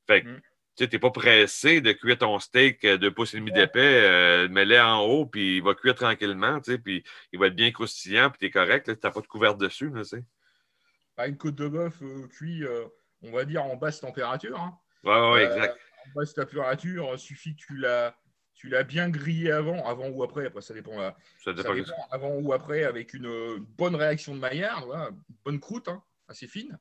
Fait 0.05 0.21
que, 0.23 0.27
Mm. 0.29 0.35
tu 0.35 0.43
sais, 0.83 0.87
t'es 0.87 0.99
pas 0.99 1.09
pressé 1.11 1.81
de 1.81 1.91
cuire 1.91 2.17
ton 2.17 2.37
steak 2.39 2.83
euh, 2.85 2.97
de 2.97 3.09
pouces 3.09 3.33
et 3.33 3.37
demi 3.39 3.51
d'épais, 3.51 4.01
euh, 4.05 4.47
mets-le 4.47 4.79
en 4.79 4.99
haut, 5.01 5.25
puis 5.25 5.57
il 5.57 5.63
va 5.63 5.73
cuire 5.73 5.95
tranquillement, 5.95 6.61
tu 6.61 6.79
puis 6.79 7.03
il 7.31 7.39
va 7.39 7.47
être 7.47 7.55
bien 7.55 7.71
croustillant, 7.71 8.29
puis 8.29 8.39
t'es 8.39 8.51
correct, 8.51 8.87
là, 8.87 8.95
t'as 8.95 9.11
pas 9.11 9.21
de 9.21 9.27
couvercle 9.27 9.57
dessus, 9.59 9.89
là, 9.89 10.03
tu. 10.03 10.23
Pas 11.15 11.27
une 11.27 11.37
côte 11.37 11.55
de 11.55 11.67
bœuf 11.67 11.95
euh, 12.03 12.27
cuit, 12.27 12.63
euh, 12.63 12.85
on 13.23 13.31
va 13.31 13.43
dire, 13.43 13.63
en 13.65 13.75
basse 13.75 13.99
température. 13.99 14.59
hein. 14.59 14.77
Ouais, 15.03 15.45
exact. 15.45 15.77
En 16.05 16.19
basse 16.19 16.33
température, 16.35 17.09
il 17.13 17.19
suffit 17.19 17.55
que 17.55 17.61
tu 17.65 17.77
l'as 17.77 18.15
tu 18.59 18.69
l'as 18.69 18.83
bien 18.83 19.07
grillé 19.09 19.51
avant, 19.51 19.87
avant 19.87 20.07
ou 20.09 20.23
après, 20.23 20.47
après 20.47 20.61
ça 20.61 20.73
dépend, 20.73 20.97
là. 20.99 21.15
Ça 21.43 21.51
Ça 21.51 21.53
dépend. 21.53 21.75
dépend 21.75 22.07
avant 22.09 22.35
ou 22.37 22.53
après, 22.53 22.85
avec 22.85 23.13
une 23.13 23.57
bonne 23.77 23.95
réaction 23.95 24.33
de 24.33 24.39
Maillard, 24.39 24.83
voilà, 24.87 25.09
une 25.09 25.35
bonne 25.45 25.59
croûte, 25.59 25.87
hein, 25.89 26.01
assez 26.27 26.47
fine. 26.47 26.77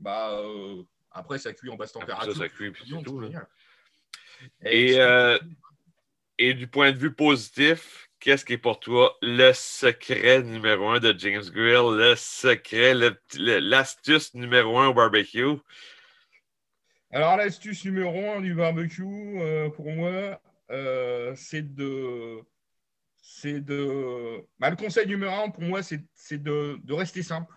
Bah, 0.00 0.38
euh, 0.40 0.82
après, 1.10 1.38
ça 1.38 1.52
cuit 1.52 1.70
en 1.70 1.76
basse 1.76 1.90
Après 1.90 2.00
température. 2.00 2.32
ça, 2.32 2.38
ça 2.38 2.48
cuit, 2.48 2.70
puis 2.70 2.84
tout. 3.02 3.30
Et, 4.64 5.00
euh, 5.00 5.38
du 6.38 6.68
point 6.68 6.92
de 6.92 6.98
vue 6.98 7.12
positif, 7.12 8.08
qu'est-ce 8.20 8.44
qui 8.44 8.54
est 8.54 8.58
pour 8.58 8.78
toi 8.80 9.16
le 9.22 9.52
secret 9.52 10.42
numéro 10.42 10.88
un 10.88 11.00
de 11.00 11.14
James 11.18 11.42
Grill, 11.50 11.96
le 11.96 12.14
secret, 12.16 12.94
le 12.94 13.14
petit- 13.14 13.38
le- 13.38 13.58
l'astuce 13.58 14.34
numéro 14.34 14.78
un 14.78 14.88
au 14.88 14.94
barbecue? 14.94 15.56
Alors, 17.10 17.36
l'astuce 17.36 17.84
numéro 17.84 18.30
un 18.32 18.40
du 18.40 18.54
barbecue, 18.54 19.02
euh, 19.40 19.70
pour 19.70 19.90
moi, 19.90 20.40
euh, 20.70 21.34
c'est 21.34 21.74
de. 21.74 22.40
C'est 23.16 23.60
de. 23.60 24.44
Bah, 24.58 24.70
le 24.70 24.76
conseil 24.76 25.06
numéro 25.06 25.34
un, 25.34 25.50
pour 25.50 25.62
moi, 25.62 25.82
c'est 25.82 26.02
c'est 26.14 26.42
de, 26.42 26.78
de 26.82 26.92
rester 26.92 27.22
simple. 27.22 27.52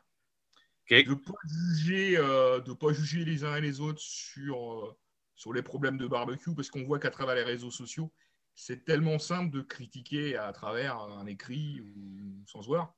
De 0.90 1.10
ne 1.10 1.16
pas, 1.16 1.34
juger, 1.48 2.18
euh, 2.18 2.60
de 2.60 2.74
pas 2.74 2.92
juger 2.92 3.24
les 3.26 3.44
uns 3.44 3.56
et 3.56 3.62
les 3.62 3.80
autres 3.80 4.02
sur, 4.02 4.86
euh, 4.86 4.98
sur 5.36 5.54
les 5.54 5.62
problèmes 5.62 5.98
de 5.98 6.08
barbecue, 6.08 6.54
parce 6.56 6.70
qu'on 6.70 6.84
voit 6.84 7.00
qu'à 7.00 7.12
travers 7.12 7.36
les 7.36 7.44
réseaux 7.44 7.72
sociaux, 7.72 8.12
c'est 8.56 8.84
tellement 8.84 9.18
simple 9.18 9.52
de 9.56 9.62
critiquer 9.62 10.36
à 10.36 10.52
travers 10.52 10.98
un 10.98 11.26
écrit 11.26 11.82
ou 11.82 12.44
sans 12.46 12.62
se 12.62 12.68
voir. 12.68 12.94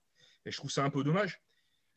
Et 0.45 0.51
je 0.51 0.57
trouve 0.57 0.71
ça 0.71 0.83
un 0.83 0.89
peu 0.89 1.03
dommage. 1.03 1.41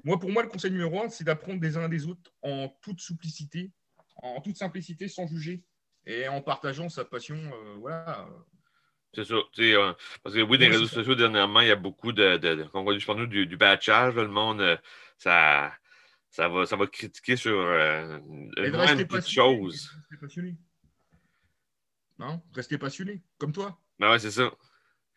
Moi, 0.05 0.19
pour 0.19 0.31
moi, 0.31 0.43
le 0.43 0.49
conseil 0.49 0.71
numéro 0.71 1.02
un, 1.02 1.09
c'est 1.09 1.25
d'apprendre 1.25 1.61
des 1.61 1.76
uns 1.76 1.88
des 1.88 2.07
autres 2.07 2.31
en 2.43 2.69
toute 2.83 3.00
simplicité, 3.00 3.73
en 4.16 4.40
toute 4.40 4.57
simplicité, 4.57 5.09
sans 5.09 5.26
juger, 5.26 5.64
et 6.05 6.28
en 6.28 6.43
partageant 6.43 6.88
sa 6.88 7.05
passion. 7.05 7.37
euh, 7.37 7.75
voilà. 7.78 8.28
C'est 9.14 9.25
ça. 9.25 9.35
euh, 9.35 9.95
parce 10.23 10.35
que 10.37 10.43
oui, 10.43 10.59
des 10.59 10.66
Oui, 10.66 10.73
réseaux 10.73 10.87
sociaux, 10.87 11.14
dernièrement, 11.14 11.61
il 11.61 11.69
y 11.69 11.71
a 11.71 11.76
beaucoup 11.76 12.12
de. 12.12 12.37
de, 12.37 12.55
de 12.55 13.25
du, 13.26 13.47
du 13.47 13.57
batchage. 13.57 14.14
là, 14.14 14.23
le 14.23 14.28
monde, 14.28 14.61
euh, 14.61 14.76
ça, 15.19 15.73
ça, 16.31 16.49
va, 16.49 16.67
ça 16.67 16.77
va 16.77 16.87
critiquer 16.87 17.37
sur 17.37 17.57
euh, 17.59 18.19
une 18.99 19.07
petite 19.07 19.29
chose. 19.29 19.91
Rester 20.11 20.17
passionné. 20.21 20.57
Non 22.19 22.43
Rester 22.55 22.79
passionné, 22.79 23.23
comme 23.39 23.53
toi. 23.53 23.79
Ben 23.99 24.11
ouais, 24.11 24.19
c'est 24.19 24.31
ça. 24.31 24.51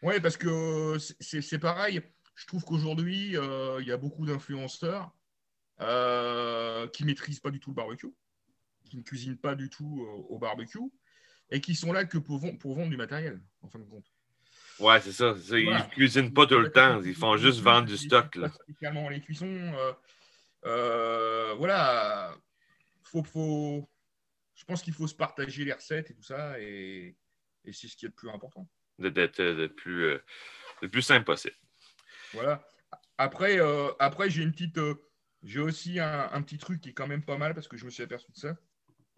Oui, 0.02 0.20
parce 0.22 0.38
que 0.38 0.98
c'est- 1.20 1.42
c'est 1.42 1.60
pareil. 1.60 2.02
Je 2.36 2.46
trouve 2.48 2.64
qu'aujourd'hui, 2.64 3.36
euh, 3.38 3.82
il 3.82 3.88
y 3.88 3.92
a 3.92 3.98
beaucoup 3.98 4.26
d'influenceurs 4.26 5.12
euh, 5.82 6.88
qui 6.90 7.04
ne 7.04 7.08
maîtrisent 7.08 7.40
pas 7.40 7.52
du 7.52 7.60
tout 7.60 7.70
le 7.72 7.76
barbecue, 7.76 8.14
qui 8.86 8.98
ne 8.98 9.02
cuisinent 9.02 9.38
pas 9.38 9.56
du 9.56 9.70
tout 9.70 10.04
euh, 10.06 10.24
au 10.30 10.38
barbecue, 10.40 10.80
et 11.52 11.62
qui 11.62 11.74
sont 11.76 11.92
là 11.94 12.06
que 12.06 12.18
pour 12.18 12.38
vendre 12.40 12.90
du 12.90 12.98
matériel, 12.98 13.42
en 13.62 13.70
fin 13.70 13.80
de 13.80 13.86
compte. 13.86 14.06
Ouais, 14.80 15.00
c'est 15.02 15.12
ça. 15.12 15.34
Ils 15.52 15.66
Voilà. 15.66 15.86
ne 15.86 15.90
cuisinent 15.90 16.34
pas 16.34 16.46
tout 16.48 16.58
le 16.60 16.72
temps. 16.72 17.02
Ils 17.04 17.16
font 17.16 17.36
juste 17.38 17.60
vendre 17.60 17.88
du 17.88 17.98
stock. 17.98 18.36
Là. 18.36 18.50
Spécialement 18.64 19.10
les 19.10 19.22
cuissons. 19.22 19.46
euh, 19.48 19.94
euh, 20.66 21.54
voilà. 21.58 22.34
Faut, 23.04 23.24
faut, 23.24 23.90
je 24.56 24.64
pense 24.66 24.82
qu'il 24.84 24.94
faut 24.94 25.08
se 25.08 25.16
partager 25.16 25.66
les 25.66 25.74
recettes 25.74 26.12
et 26.12 26.14
tout 26.14 26.22
ça, 26.24 26.60
et, 26.60 27.16
et 27.66 27.74
c'est 27.74 27.88
ce 27.88 27.96
qui 27.98 28.06
est 28.06 28.10
le 28.10 28.14
plus 28.14 28.30
important. 28.30 28.68
D'être 29.00 29.40
euh, 29.40 29.56
le 29.56 29.74
plus, 29.74 30.04
euh, 30.06 30.24
le 30.82 30.90
plus 30.90 31.02
simple 31.02 31.26
possible. 31.26 31.56
Voilà. 32.34 32.64
Après, 33.18 33.60
après 34.00 34.30
j'ai 34.30 34.44
une 34.44 34.52
petite, 34.52 34.80
j'ai 35.44 35.60
aussi 35.60 36.00
un, 36.00 36.30
un 36.32 36.42
petit 36.42 36.58
truc 36.58 36.80
qui 36.82 36.90
est 36.90 36.94
quand 36.94 37.08
même 37.08 37.24
pas 37.26 37.38
mal 37.38 37.54
parce 37.54 37.68
que 37.68 37.76
je 37.78 37.84
me 37.86 37.90
suis 37.90 38.04
aperçu 38.04 38.32
de 38.32 38.38
ça. 38.38 38.56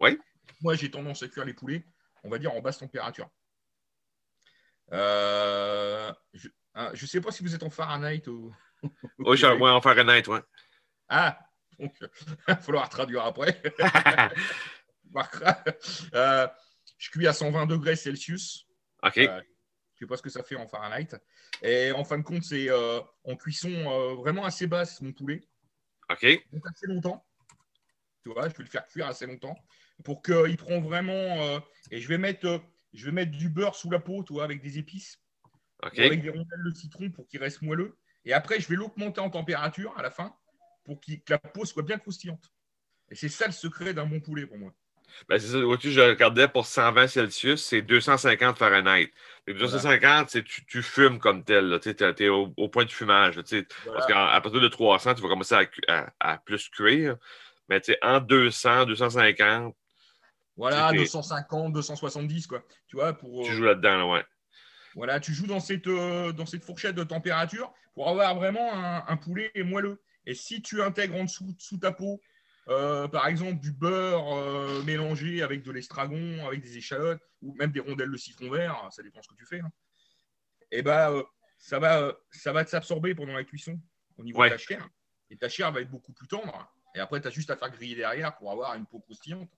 Oui. 0.00 0.18
Moi, 0.60 0.74
j'ai 0.74 0.90
tendance 0.90 1.22
à 1.22 1.28
cuire 1.28 1.44
les 1.44 1.54
poulets, 1.54 1.84
on 2.24 2.30
va 2.30 2.38
dire 2.38 2.52
en 2.52 2.60
basse 2.60 2.78
température. 2.78 3.30
Euh, 4.92 6.12
je, 6.34 6.48
ne 6.76 7.06
sais 7.06 7.20
pas 7.20 7.30
si 7.30 7.42
vous 7.42 7.54
êtes 7.54 7.62
en 7.62 7.70
Fahrenheit 7.70 8.26
ou. 8.28 8.52
Oui, 9.18 9.36
je- 9.36 9.46
ouais, 9.46 9.70
en 9.70 9.80
Fahrenheit, 9.80 10.26
ouais. 10.28 10.40
Ah, 11.08 11.38
donc 11.78 11.94
il 12.00 12.08
va 12.48 12.56
falloir 12.56 12.88
traduire 12.88 13.24
après. 13.24 13.60
Euh, 16.14 16.48
je 16.96 17.10
cuis 17.10 17.26
à 17.26 17.34
120 17.34 17.66
degrés 17.66 17.96
Celsius. 17.96 18.66
OK. 19.02 19.18
Euh, 19.18 19.42
je 19.92 19.98
sais 19.98 20.06
pas 20.06 20.16
ce 20.16 20.22
que 20.22 20.30
ça 20.30 20.42
fait 20.42 20.56
en 20.56 20.66
Fahrenheit. 20.66 21.08
Et 21.60 21.92
en 21.92 22.02
fin 22.02 22.16
de 22.16 22.22
compte, 22.22 22.42
c'est 22.42 22.70
en 22.70 23.36
cuisson 23.36 24.14
vraiment 24.16 24.46
assez 24.46 24.66
basse, 24.66 25.02
mon 25.02 25.12
poulet. 25.12 25.46
OK. 26.10 26.24
Donc 26.50 26.62
assez 26.66 26.86
longtemps. 26.86 27.22
Tu 28.22 28.30
vois, 28.32 28.48
je 28.48 28.54
vais 28.54 28.62
le 28.64 28.70
faire 28.70 28.86
cuire 28.86 29.06
assez 29.06 29.26
longtemps 29.26 29.54
pour 30.02 30.22
qu'il 30.22 30.56
prend 30.56 30.80
vraiment. 30.80 31.60
et 31.90 32.00
je 32.00 32.08
vais 32.08 32.16
mettre, 32.16 32.62
je 32.92 33.06
vais 33.06 33.12
mettre 33.12 33.32
du 33.32 33.48
beurre 33.48 33.74
sous 33.74 33.90
la 33.90 33.98
peau, 33.98 34.22
tu 34.22 34.32
vois, 34.32 34.44
avec 34.44 34.62
des 34.62 34.78
épices, 34.78 35.20
avec 35.80 36.22
des 36.22 36.30
rondelles 36.30 36.64
de 36.64 36.74
citron 36.74 37.10
pour 37.10 37.26
qu'il 37.26 37.40
reste 37.40 37.62
moelleux. 37.62 37.96
Et 38.24 38.32
après, 38.32 38.60
je 38.60 38.68
vais 38.68 38.76
l'augmenter 38.76 39.20
en 39.20 39.30
température 39.30 39.96
à 39.98 40.02
la 40.02 40.10
fin 40.10 40.34
pour 40.84 41.00
que 41.00 41.12
la 41.28 41.38
peau 41.38 41.64
soit 41.64 41.82
bien 41.82 41.98
croustillante. 41.98 42.52
Et 43.10 43.14
c'est 43.14 43.28
ça 43.28 43.46
le 43.46 43.52
secret 43.52 43.94
d'un 43.94 44.06
bon 44.06 44.20
poulet 44.20 44.46
pour 44.46 44.58
moi. 44.58 44.72
Ben, 45.28 45.38
c'est 45.38 45.48
ça. 45.48 45.58
je 45.58 46.00
regardais 46.00 46.48
pour 46.48 46.66
120 46.66 47.06
Celsius, 47.06 47.62
c'est 47.62 47.82
250 47.82 48.56
Fahrenheit. 48.56 49.10
250, 49.46 50.30
c'est 50.30 50.42
tu, 50.42 50.64
tu, 50.64 50.82
fumes 50.82 51.18
comme 51.18 51.44
tel. 51.44 51.78
Tu 51.82 51.90
es, 51.90 52.28
au, 52.28 52.68
point 52.68 52.84
de 52.84 52.90
fumage. 52.90 53.36
Parce 53.36 54.06
qu'à 54.06 54.40
partir 54.40 54.60
de 54.60 54.68
300, 54.68 55.14
tu 55.14 55.22
vas 55.22 55.28
commencer 55.28 55.54
à, 56.20 56.38
plus 56.38 56.68
cuire. 56.68 57.16
Mais 57.68 57.80
en 58.02 58.20
200, 58.20 58.86
250. 58.86 59.74
Voilà, 60.62 60.92
250, 60.92 61.72
270, 61.72 62.46
quoi. 62.46 62.62
Tu 62.86 62.94
vois, 62.94 63.12
pour. 63.14 63.44
Tu 63.44 63.52
joues 63.52 63.64
là-dedans, 63.64 64.12
ouais. 64.12 64.24
Voilà, 64.94 65.18
tu 65.18 65.34
joues 65.34 65.48
dans 65.48 65.58
cette, 65.58 65.88
euh, 65.88 66.30
dans 66.30 66.46
cette 66.46 66.62
fourchette 66.62 66.94
de 66.94 67.02
température 67.02 67.74
pour 67.94 68.08
avoir 68.08 68.36
vraiment 68.36 68.70
un, 68.72 69.16
poulet 69.16 69.50
moelleux. 69.56 70.00
Et 70.24 70.34
si 70.34 70.62
tu 70.62 70.80
intègres 70.80 71.16
en 71.16 71.24
dessous, 71.24 71.52
sous 71.58 71.78
ta 71.78 71.90
peau, 71.90 72.20
euh, 72.68 73.08
par 73.08 73.26
exemple, 73.26 73.58
du 73.58 73.72
beurre 73.72 74.36
euh, 74.36 74.84
mélangé 74.84 75.42
avec 75.42 75.64
de 75.64 75.72
l'estragon, 75.72 76.46
avec 76.46 76.60
des 76.60 76.76
échalotes, 76.78 77.20
ou 77.40 77.54
même 77.54 77.72
des 77.72 77.80
rondelles 77.80 78.12
de 78.12 78.16
citron 78.16 78.48
vert, 78.48 78.86
ça 78.92 79.02
dépend 79.02 79.20
ce 79.20 79.28
que 79.30 79.34
tu 79.34 79.46
fais. 79.46 79.58
Hein. 79.58 79.72
Et 80.70 80.78
eh 80.78 80.82
bah, 80.82 81.12
ça 81.58 81.80
va, 81.80 82.14
ça 82.30 82.52
va 82.52 82.64
s'absorber 82.64 83.16
pendant 83.16 83.34
la 83.34 83.42
cuisson 83.42 83.80
au 84.16 84.22
niveau 84.22 84.44
de 84.44 84.50
ta 84.50 84.58
chair. 84.58 84.88
Et 85.28 85.36
ta 85.36 85.48
chair 85.48 85.72
va 85.72 85.80
être 85.80 85.90
beaucoup 85.90 86.12
plus 86.12 86.28
tendre. 86.28 86.72
Et 86.94 87.00
après, 87.00 87.20
tu 87.20 87.26
as 87.26 87.32
juste 87.32 87.50
à 87.50 87.56
faire 87.56 87.70
griller 87.70 87.96
derrière 87.96 88.36
pour 88.36 88.52
avoir 88.52 88.76
une 88.76 88.86
peau 88.86 89.00
croustillante. 89.00 89.50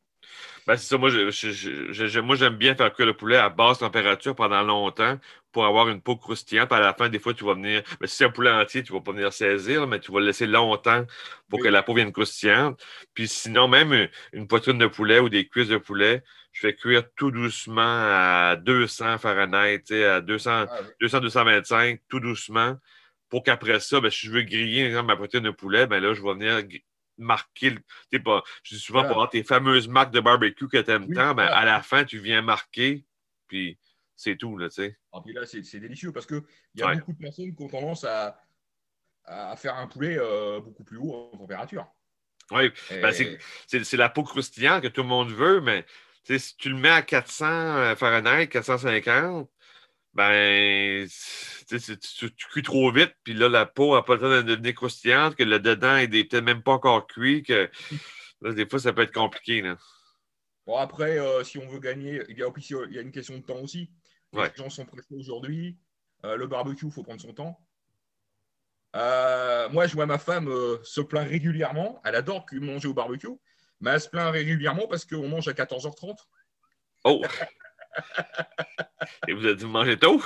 Ben, 0.66 0.76
c'est 0.76 0.86
ça. 0.86 0.96
Moi, 0.96 2.36
j'aime 2.36 2.56
bien 2.56 2.74
faire 2.74 2.92
cuire 2.92 3.06
le 3.06 3.14
poulet 3.14 3.36
à 3.36 3.50
basse 3.50 3.78
température 3.78 4.34
pendant 4.34 4.62
longtemps 4.62 5.18
pour 5.52 5.66
avoir 5.66 5.88
une 5.88 6.00
peau 6.00 6.16
croustillante. 6.16 6.72
à 6.72 6.80
la 6.80 6.94
fin, 6.94 7.08
des 7.08 7.18
fois, 7.18 7.34
tu 7.34 7.44
vas 7.44 7.54
venir. 7.54 7.82
Mais 7.92 7.96
ben, 8.00 8.06
si 8.06 8.16
c'est 8.16 8.24
un 8.24 8.30
poulet 8.30 8.50
entier, 8.50 8.82
tu 8.82 8.92
ne 8.92 8.98
vas 8.98 9.04
pas 9.04 9.12
venir 9.12 9.32
saisir, 9.32 9.86
mais 9.86 10.00
tu 10.00 10.10
vas 10.10 10.20
le 10.20 10.26
laisser 10.26 10.46
longtemps 10.46 11.04
pour 11.48 11.60
que 11.60 11.68
la 11.68 11.82
peau 11.82 11.94
vienne 11.94 12.12
croustillante. 12.12 12.82
Puis 13.12 13.28
sinon, 13.28 13.68
même 13.68 14.08
une 14.32 14.48
poitrine 14.48 14.78
de 14.78 14.86
poulet 14.86 15.20
ou 15.20 15.28
des 15.28 15.46
cuisses 15.46 15.68
de 15.68 15.76
poulet, 15.76 16.24
je 16.52 16.60
fais 16.60 16.74
cuire 16.74 17.04
tout 17.16 17.30
doucement 17.30 17.82
à 17.82 18.56
200 18.56 19.18
Fahrenheit, 19.18 19.82
à 19.92 20.20
200, 20.20 20.66
200, 21.00 21.20
225, 21.20 22.00
tout 22.08 22.20
doucement, 22.20 22.76
pour 23.28 23.42
qu'après 23.42 23.80
ça, 23.80 24.00
ben, 24.00 24.10
si 24.10 24.26
je 24.26 24.32
veux 24.32 24.42
griller 24.42 24.90
ma 25.02 25.16
poitrine 25.16 25.42
de 25.42 25.50
poulet, 25.50 25.86
ben 25.86 26.00
là, 26.00 26.14
je 26.14 26.22
vais 26.22 26.32
venir 26.34 26.62
marquer. 27.18 27.74
Pas, 28.24 28.42
je 28.62 28.74
dis 28.74 28.80
souvent 28.80 29.02
pour 29.02 29.12
avoir 29.12 29.30
tes 29.30 29.42
fameuses 29.42 29.88
marques 29.88 30.12
de 30.12 30.20
barbecue 30.20 30.68
que 30.68 30.78
tu 30.78 30.90
aimes 30.90 31.12
tant, 31.12 31.34
ben, 31.34 31.46
à 31.46 31.64
la 31.64 31.82
fin, 31.82 32.04
tu 32.04 32.18
viens 32.18 32.42
marquer, 32.42 33.04
puis 33.48 33.78
c'est 34.16 34.36
tout. 34.36 34.56
Là, 34.56 34.68
tu 34.68 34.96
ah, 35.12 35.20
puis 35.24 35.32
là, 35.32 35.46
c'est 35.46 35.80
délicieux 35.80 36.12
parce 36.12 36.26
qu'il 36.26 36.42
y 36.74 36.82
a 36.82 36.94
beaucoup 36.94 37.12
de 37.12 37.18
personnes 37.18 37.54
qui 37.54 37.62
ont 37.62 37.68
tendance 37.68 38.04
à, 38.04 38.38
à 39.24 39.56
faire 39.56 39.76
un 39.76 39.86
poulet 39.86 40.16
euh, 40.18 40.60
beaucoup 40.60 40.84
plus 40.84 40.98
haut 40.98 41.30
en 41.32 41.38
température. 41.38 41.86
Oui, 42.50 42.70
ben, 42.90 43.12
c'est 43.12 43.96
la 43.96 44.08
peau 44.08 44.22
croustillante 44.22 44.82
que 44.82 44.88
tout 44.88 45.02
le 45.02 45.08
monde 45.08 45.30
veut, 45.30 45.60
mais 45.60 45.86
si 46.24 46.56
tu 46.56 46.68
le 46.68 46.76
mets 46.76 46.90
à 46.90 47.02
400 47.02 47.46
euh, 47.46 47.96
Fahrenheit, 47.96 48.48
450, 48.48 49.48
ben, 50.14 51.08
tu, 51.68 51.98
tu, 51.98 52.46
cuis 52.48 52.62
trop 52.62 52.90
vite, 52.92 53.14
puis 53.24 53.34
là, 53.34 53.48
la 53.48 53.66
peau 53.66 53.96
n'a 53.96 54.02
pas 54.02 54.14
le 54.14 54.20
temps 54.20 54.28
de 54.28 54.42
devenir 54.42 54.74
croustillante, 54.74 55.34
que 55.34 55.42
le 55.42 55.58
dedans 55.58 55.96
n'est 55.96 56.08
peut-être 56.08 56.44
même 56.44 56.62
pas 56.62 56.72
encore 56.72 57.06
cuit, 57.06 57.42
que 57.42 57.68
des 58.42 58.68
fois, 58.68 58.78
ça 58.78 58.92
peut 58.92 59.02
être 59.02 59.12
compliqué. 59.12 59.60
Là. 59.62 59.76
Bon, 60.66 60.76
après, 60.76 61.18
euh, 61.18 61.42
si 61.42 61.58
on 61.58 61.66
veut 61.66 61.80
gagner, 61.80 62.22
il 62.28 62.38
y, 62.38 62.42
a, 62.42 62.48
il 62.56 62.94
y 62.94 62.98
a 62.98 63.02
une 63.02 63.10
question 63.10 63.36
de 63.36 63.42
temps 63.42 63.60
aussi. 63.60 63.90
Les 64.32 64.50
gens 64.56 64.70
sont 64.70 64.84
pressés 64.84 65.14
aujourd'hui. 65.14 65.76
Euh, 66.24 66.36
le 66.36 66.46
barbecue, 66.46 66.86
il 66.86 66.92
faut 66.92 67.02
prendre 67.02 67.20
son 67.20 67.32
temps. 67.32 67.60
Euh, 68.96 69.68
moi, 69.70 69.86
je 69.86 69.94
vois 69.94 70.06
ma 70.06 70.18
femme 70.18 70.48
se 70.84 71.00
plaindre 71.00 71.28
régulièrement. 71.28 72.00
Elle 72.04 72.14
adore 72.14 72.46
manger 72.52 72.88
au 72.88 72.94
barbecue, 72.94 73.28
mais 73.80 73.90
elle 73.90 74.00
se 74.00 74.08
plaint 74.08 74.32
régulièrement 74.32 74.86
parce 74.86 75.04
qu'on 75.04 75.28
mange 75.28 75.48
à 75.48 75.52
14h30. 75.52 76.16
Oh! 77.04 77.22
Et 79.28 79.32
vous 79.32 79.44
avez 79.44 79.64
mangé 79.66 79.98
tôt? 79.98 80.22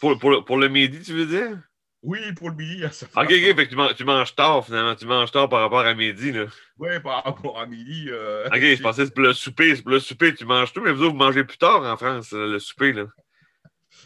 pour, 0.00 0.18
pour, 0.18 0.44
pour, 0.44 0.56
le 0.56 0.68
midi, 0.68 1.02
tu 1.02 1.12
veux 1.12 1.26
dire? 1.26 1.58
Oui, 2.02 2.32
pour 2.32 2.50
le 2.50 2.56
midi. 2.56 2.82
Ça 2.90 3.06
ok, 3.06 3.24
ok, 3.24 3.28
fait 3.28 3.54
que 3.54 3.70
tu, 3.70 3.76
manges, 3.76 3.94
tu, 3.94 4.04
manges 4.04 4.34
tard 4.34 4.64
finalement. 4.64 4.94
Tu 4.96 5.06
manges 5.06 5.30
tard 5.30 5.48
par 5.48 5.60
rapport 5.60 5.80
à 5.80 5.94
midi. 5.94 6.32
Là. 6.32 6.46
Oui, 6.78 6.98
par 7.00 7.22
rapport 7.22 7.60
à 7.60 7.66
midi. 7.66 8.06
Euh, 8.08 8.46
ok, 8.48 8.60
je 8.60 8.82
pensais 8.82 9.08
que 9.08 9.20
le 9.20 9.32
souper. 9.32 9.74
Le 9.86 10.00
souper, 10.00 10.34
tu 10.34 10.44
manges 10.44 10.72
tout, 10.72 10.80
mais 10.80 10.92
vous, 10.92 11.10
vous 11.10 11.16
mangez 11.16 11.44
plus 11.44 11.58
tard 11.58 11.82
en 11.84 11.96
France, 11.96 12.32
le 12.32 12.58
souper. 12.58 12.92
Là. 12.92 13.06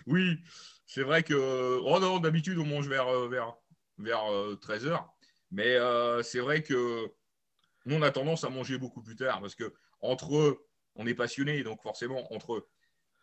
Oui, 0.06 0.38
c'est 0.84 1.02
vrai 1.02 1.22
que. 1.22 1.80
Oh 1.82 1.98
non, 1.98 2.18
d'habitude, 2.18 2.58
on 2.58 2.66
mange 2.66 2.88
vers, 2.88 3.08
euh, 3.08 3.28
vers, 3.28 3.54
vers 3.98 4.24
13h. 4.60 4.88
Euh, 4.88 4.98
mais 5.50 6.22
c'est 6.22 6.40
vrai 6.40 6.62
que 6.62 7.06
nous, 7.86 7.96
on 7.96 8.02
a 8.02 8.10
tendance 8.10 8.44
à 8.44 8.50
manger 8.50 8.78
beaucoup 8.78 9.02
plus 9.02 9.16
tard 9.16 9.40
parce 9.40 9.54
que 9.54 9.72
entre 10.00 10.66
on 10.96 11.06
est 11.06 11.14
passionné, 11.14 11.62
donc 11.62 11.82
forcément, 11.82 12.32
entre 12.32 12.66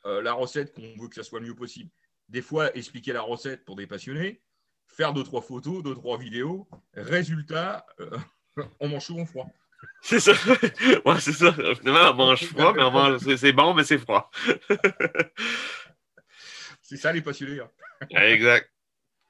euh, 0.06 0.22
la 0.22 0.34
recette 0.34 0.74
qu'on 0.74 1.02
veut 1.02 1.08
que 1.08 1.16
ça 1.16 1.24
soit 1.24 1.40
le 1.40 1.48
mieux 1.48 1.56
possible, 1.56 1.90
des 2.30 2.42
fois 2.42 2.76
expliquer 2.76 3.14
la 3.14 3.22
recette 3.22 3.66
pour 3.66 3.76
des 3.76 3.88
passionnés, 3.88 4.42
faire 4.88 5.14
deux, 5.14 5.24
trois 5.24 5.42
photos, 5.42 5.84
deux, 5.84 5.96
trois 5.96 6.18
vidéos, 6.18 6.68
résultat, 6.94 7.86
euh, 8.00 8.18
on 8.80 8.90
mange 8.90 9.04
souvent 9.04 9.26
froid. 9.26 9.48
C'est 10.02 10.20
ça. 10.20 10.34
Ouais, 11.06 11.20
c'est 11.20 11.34
ça. 11.34 11.52
Finalement, 11.52 12.12
on 12.12 12.14
mange 12.14 12.46
froid, 12.46 12.74
mais 12.74 12.84
on 12.84 12.92
mange... 12.92 13.36
c'est 13.36 13.52
bon, 13.52 13.74
mais 13.74 13.84
c'est 13.84 13.98
froid. 13.98 14.32
c'est 16.82 16.98
ça 16.98 17.12
les 17.12 17.22
passionnés. 17.22 17.60
Hein. 17.60 17.70
exact. 18.12 18.70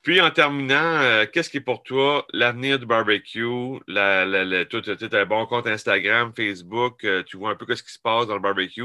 Puis 0.03 0.19
en 0.19 0.31
terminant, 0.31 0.99
euh, 0.99 1.25
qu'est-ce 1.25 1.49
qui 1.49 1.57
est 1.57 1.61
pour 1.61 1.81
toi 1.81 2.27
l'avenir 2.33 2.77
du 2.77 2.85
barbecue? 2.85 3.79
La, 3.87 4.25
la, 4.25 4.65
tu 4.65 4.77
as 4.77 5.17
un 5.17 5.25
bon 5.25 5.45
compte 5.45 5.65
Instagram, 5.65 6.33
Facebook, 6.35 7.05
euh, 7.05 7.23
tu 7.23 7.37
vois 7.37 7.51
un 7.51 7.55
peu 7.55 7.73
ce 7.73 7.81
qui 7.81 7.93
se 7.93 7.99
passe 7.99 8.27
dans 8.27 8.35
le 8.35 8.41
barbecue, 8.41 8.83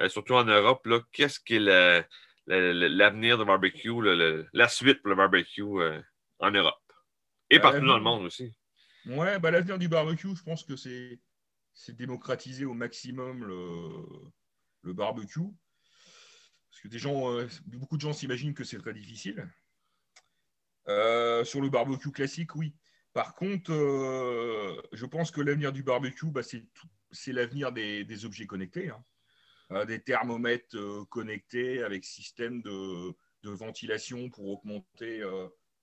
euh, 0.00 0.08
surtout 0.08 0.32
en 0.32 0.44
Europe. 0.44 0.88
Qu'est-ce 1.12 1.38
qui 1.38 1.56
est 1.56 2.06
l'avenir 2.46 3.36
du 3.36 3.44
barbecue, 3.44 3.92
la 4.54 4.68
suite 4.68 5.02
pour 5.02 5.10
le 5.10 5.16
barbecue 5.16 5.62
en 6.38 6.50
Europe? 6.50 6.80
Et 7.50 7.58
ben, 7.58 7.62
partout 7.62 7.86
dans 7.86 7.98
le 7.98 8.02
monde 8.02 8.24
aussi. 8.24 8.56
Oui, 9.04 9.38
ben, 9.42 9.50
l'avenir 9.50 9.78
du 9.78 9.88
barbecue, 9.88 10.34
je 10.34 10.42
pense 10.42 10.64
que 10.64 10.76
c'est 10.76 11.20
démocratiser 11.88 12.64
au 12.64 12.72
maximum 12.72 13.44
le, 13.44 13.90
le 14.80 14.92
barbecue. 14.94 15.40
Parce 16.70 16.80
que 16.82 16.88
des 16.88 16.98
gens, 16.98 17.36
beaucoup 17.66 17.98
de 17.98 18.00
gens 18.00 18.14
s'imaginent 18.14 18.54
que 18.54 18.64
c'est 18.64 18.78
très 18.78 18.94
difficile. 18.94 19.46
Euh, 20.88 21.44
sur 21.44 21.60
le 21.60 21.70
barbecue 21.70 22.12
classique, 22.12 22.54
oui. 22.56 22.74
Par 23.12 23.34
contre, 23.34 23.72
euh, 23.72 24.80
je 24.92 25.06
pense 25.06 25.30
que 25.30 25.40
l'avenir 25.40 25.72
du 25.72 25.82
barbecue, 25.82 26.30
bah, 26.30 26.42
c'est 26.42 27.32
l'avenir 27.32 27.72
des, 27.72 28.24
objets 28.24 28.46
connectés. 28.46 28.90
Hein. 28.90 29.04
Euh, 29.70 29.84
des 29.84 30.02
thermomètres 30.02 30.76
connectés 31.08 31.82
avec 31.82 32.04
système 32.04 32.60
de, 32.62 33.14
ventilation 33.44 34.30
pour 34.30 34.48
augmenter, 34.48 35.22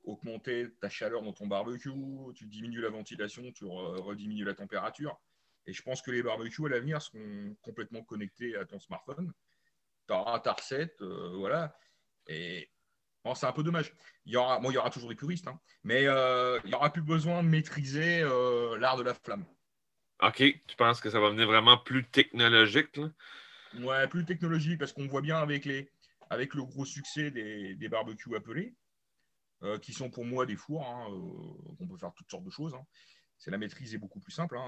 augmenter 0.04 0.68
ta 0.82 0.90
chaleur 0.90 1.22
dans 1.22 1.32
ton 1.32 1.46
barbecue. 1.46 1.92
Tu 2.36 2.48
diminues 2.48 2.82
la 2.82 2.90
ventilation, 2.90 3.52
tu 3.52 3.66
rediminues 3.66 4.46
la 4.46 4.56
température. 4.56 5.20
Et 5.68 5.74
je 5.74 5.82
pense 5.84 6.02
que 6.02 6.10
les 6.10 6.24
barbecues 6.24 6.66
à 6.66 6.70
l'avenir 6.70 7.02
seront 7.04 7.56
complètement 7.62 8.04
connectés 8.04 8.56
à 8.56 8.66
ton 8.66 8.80
smartphone. 8.80 9.32
Tu 10.08 10.14
auras 10.14 10.40
ta 10.40 10.54
recette, 10.54 11.02
voilà. 11.04 11.78
Et, 12.28 12.72
c'est 13.36 13.46
un 13.46 13.52
peu 13.52 13.64
dommage. 13.64 13.94
Il 14.26 14.34
y 14.34 14.38
aura, 14.38 14.60
il 14.64 14.72
y 14.72 14.78
aura 14.78 14.90
toujours 14.90 15.10
des 15.10 15.16
puristes, 15.16 15.48
hein. 15.48 15.60
mais 15.84 16.08
euh, 16.08 16.60
il 16.64 16.70
n'y 16.70 16.74
aura 16.74 16.92
plus 16.92 17.02
besoin 17.02 17.44
de 17.44 17.48
maîtriser 17.48 18.22
euh, 18.22 18.78
l'art 18.78 18.98
de 18.98 19.04
la 19.04 19.14
flamme. 19.14 19.46
OK. 20.22 20.38
Tu 20.38 20.76
penses 20.78 21.02
que 21.02 21.10
ça 21.10 21.20
va 21.20 21.30
venir 21.30 21.48
vraiment 21.48 21.78
plus 21.78 22.08
technologique? 22.10 22.98
Là? 22.98 23.10
Ouais, 23.80 24.08
plus 24.08 24.26
technologique, 24.26 24.80
parce 24.80 24.94
qu'on 24.94 25.08
voit 25.08 25.22
bien 25.22 25.38
avec, 25.38 25.66
les, 25.66 25.92
avec 26.30 26.54
le 26.54 26.64
gros 26.64 26.86
succès 26.86 27.32
des, 27.32 27.76
des 27.76 27.90
barbecues 27.90 28.36
appelés, 28.36 28.76
euh, 29.64 29.78
qui 29.80 29.94
sont 29.94 30.10
pour 30.10 30.26
moi 30.26 30.46
des 30.46 30.56
fours. 30.56 30.86
Hein, 30.86 31.08
on 31.80 31.88
peut 31.88 31.98
faire 31.98 32.14
toutes 32.14 32.30
sortes 32.30 32.44
de 32.44 32.52
choses. 32.52 32.74
Hein. 32.74 32.86
C'est 33.38 33.52
la 33.52 33.58
maîtrise 33.58 33.94
est 33.96 34.00
beaucoup 34.00 34.20
plus 34.20 34.32
simple. 34.32 34.60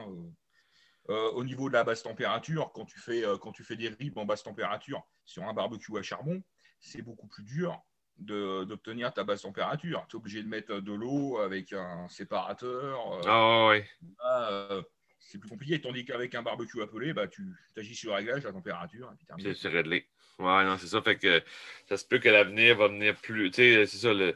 au 1.07 1.43
niveau 1.43 1.69
de 1.69 1.73
la 1.73 1.83
basse 1.83 2.01
température, 2.01 2.71
quand 2.73 2.85
tu 2.85 2.99
fais, 2.99 3.23
quand 3.41 3.51
tu 3.51 3.63
fais 3.63 3.75
des 3.75 3.89
ribs 3.89 4.17
en 4.17 4.25
basse 4.25 4.41
température 4.41 5.03
sur 5.25 5.43
un 5.43 5.53
barbecue 5.53 5.95
à 5.97 6.01
charbon, 6.01 6.41
c'est 6.79 7.03
beaucoup 7.03 7.27
plus 7.27 7.43
dur 7.43 7.83
d'obtenir 8.17 9.13
ta 9.13 9.23
basse 9.23 9.41
température. 9.41 10.05
Tu 10.09 10.15
es 10.15 10.19
obligé 10.19 10.43
de 10.43 10.47
mettre 10.47 10.79
de 10.79 10.93
l'eau 10.93 11.37
avec 11.39 11.73
un 11.73 12.07
séparateur. 12.09 13.13
Euh, 13.13 13.21
ah 13.25 13.67
oui. 13.69 13.83
Euh, 14.25 14.81
c'est 15.19 15.37
plus 15.39 15.49
compliqué. 15.49 15.81
Tandis 15.81 16.05
qu'avec 16.05 16.35
un 16.35 16.43
barbecue 16.43 16.81
appelé, 16.81 17.13
bah, 17.13 17.27
tu 17.27 17.55
agis 17.77 17.95
sur 17.95 18.11
le 18.11 18.17
réglage, 18.17 18.43
la 18.43 18.51
température. 18.51 19.11
C'est 19.55 19.69
réglé. 19.69 20.07
Ouais, 20.39 20.63
non, 20.63 20.77
c'est 20.77 20.87
ça. 20.87 21.01
Fait 21.01 21.17
que 21.17 21.41
ça 21.87 21.97
se 21.97 22.05
peut 22.05 22.19
que 22.19 22.29
l'avenir 22.29 22.77
va 22.77 22.87
venir 22.87 23.15
plus. 23.15 23.51
Tu 23.51 23.55
sais, 23.55 23.85
c'est 23.85 23.97
ça. 23.97 24.13
Le, 24.13 24.35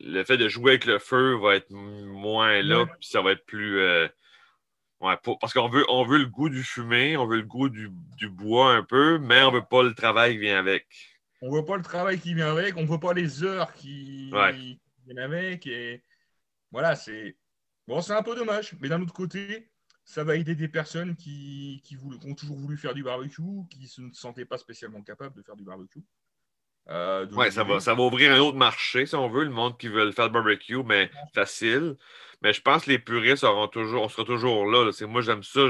le, 0.00 0.24
fait 0.24 0.36
de 0.36 0.48
jouer 0.48 0.72
avec 0.72 0.84
le 0.84 0.98
feu 0.98 1.36
va 1.36 1.56
être 1.56 1.70
moins 1.70 2.60
là, 2.62 2.86
puis 2.86 3.08
ça 3.08 3.22
va 3.22 3.32
être 3.32 3.46
plus. 3.46 3.78
Euh, 3.78 4.08
ouais, 5.00 5.14
parce 5.40 5.52
qu'on 5.52 5.68
veut, 5.68 5.84
on 5.88 6.04
veut 6.04 6.18
le 6.18 6.26
goût 6.26 6.48
du 6.48 6.64
fumé, 6.64 7.16
on 7.16 7.26
veut 7.26 7.36
le 7.36 7.46
goût 7.46 7.68
du, 7.68 7.88
du 8.16 8.28
bois 8.28 8.72
un 8.72 8.82
peu, 8.82 9.18
mais 9.18 9.42
on 9.42 9.52
veut 9.52 9.64
pas 9.64 9.84
le 9.84 9.94
travail 9.94 10.32
qui 10.32 10.38
vient 10.38 10.58
avec 10.58 10.86
on 11.42 11.50
voit 11.50 11.64
pas 11.64 11.76
le 11.76 11.82
travail 11.82 12.18
qui 12.18 12.34
vient 12.34 12.50
avec, 12.50 12.76
on 12.76 12.84
voit 12.84 13.00
pas 13.00 13.12
les 13.12 13.42
heures 13.44 13.72
qui, 13.74 14.30
viennent 15.04 15.18
avec. 15.18 15.66
Et 15.66 16.02
voilà, 16.70 16.96
c'est 16.96 17.36
bon, 17.86 18.00
c'est 18.00 18.14
un 18.14 18.22
peu 18.22 18.34
dommage. 18.34 18.74
Mais 18.80 18.88
d'un 18.88 19.02
autre 19.02 19.12
côté, 19.12 19.70
ça 20.04 20.24
va 20.24 20.36
aider 20.36 20.54
des 20.54 20.68
personnes 20.68 21.16
qui, 21.16 21.82
qui, 21.84 21.96
ont 21.96 22.34
toujours 22.34 22.56
voulu 22.56 22.76
faire 22.76 22.94
du 22.94 23.02
barbecue, 23.02 23.42
qui 23.70 23.80
ne 23.80 24.12
se 24.12 24.20
sentaient 24.20 24.44
pas 24.44 24.58
spécialement 24.58 25.02
capables 25.02 25.36
de 25.36 25.42
faire 25.42 25.56
du 25.56 25.64
barbecue. 25.64 26.04
Euh, 26.88 27.26
oui, 27.32 27.50
ça 27.50 27.64
va, 27.64 27.80
ça 27.80 27.94
va 27.94 28.02
ouvrir 28.04 28.32
un 28.32 28.38
autre 28.38 28.56
marché, 28.56 29.06
si 29.06 29.16
on 29.16 29.28
veut, 29.28 29.42
le 29.42 29.50
monde 29.50 29.76
qui 29.76 29.88
veut 29.88 30.12
faire 30.12 30.28
du 30.28 30.34
barbecue, 30.34 30.84
mais 30.84 31.10
facile. 31.34 31.96
Mais 32.42 32.52
je 32.52 32.60
pense 32.60 32.84
que 32.84 32.90
les 32.90 32.98
puristes 32.98 33.38
seront 33.38 33.66
toujours, 33.66 34.02
on 34.04 34.08
sera 34.08 34.24
toujours 34.24 34.70
là. 34.70 34.90
Moi, 35.08 35.22
j'aime 35.22 35.42
ça. 35.42 35.60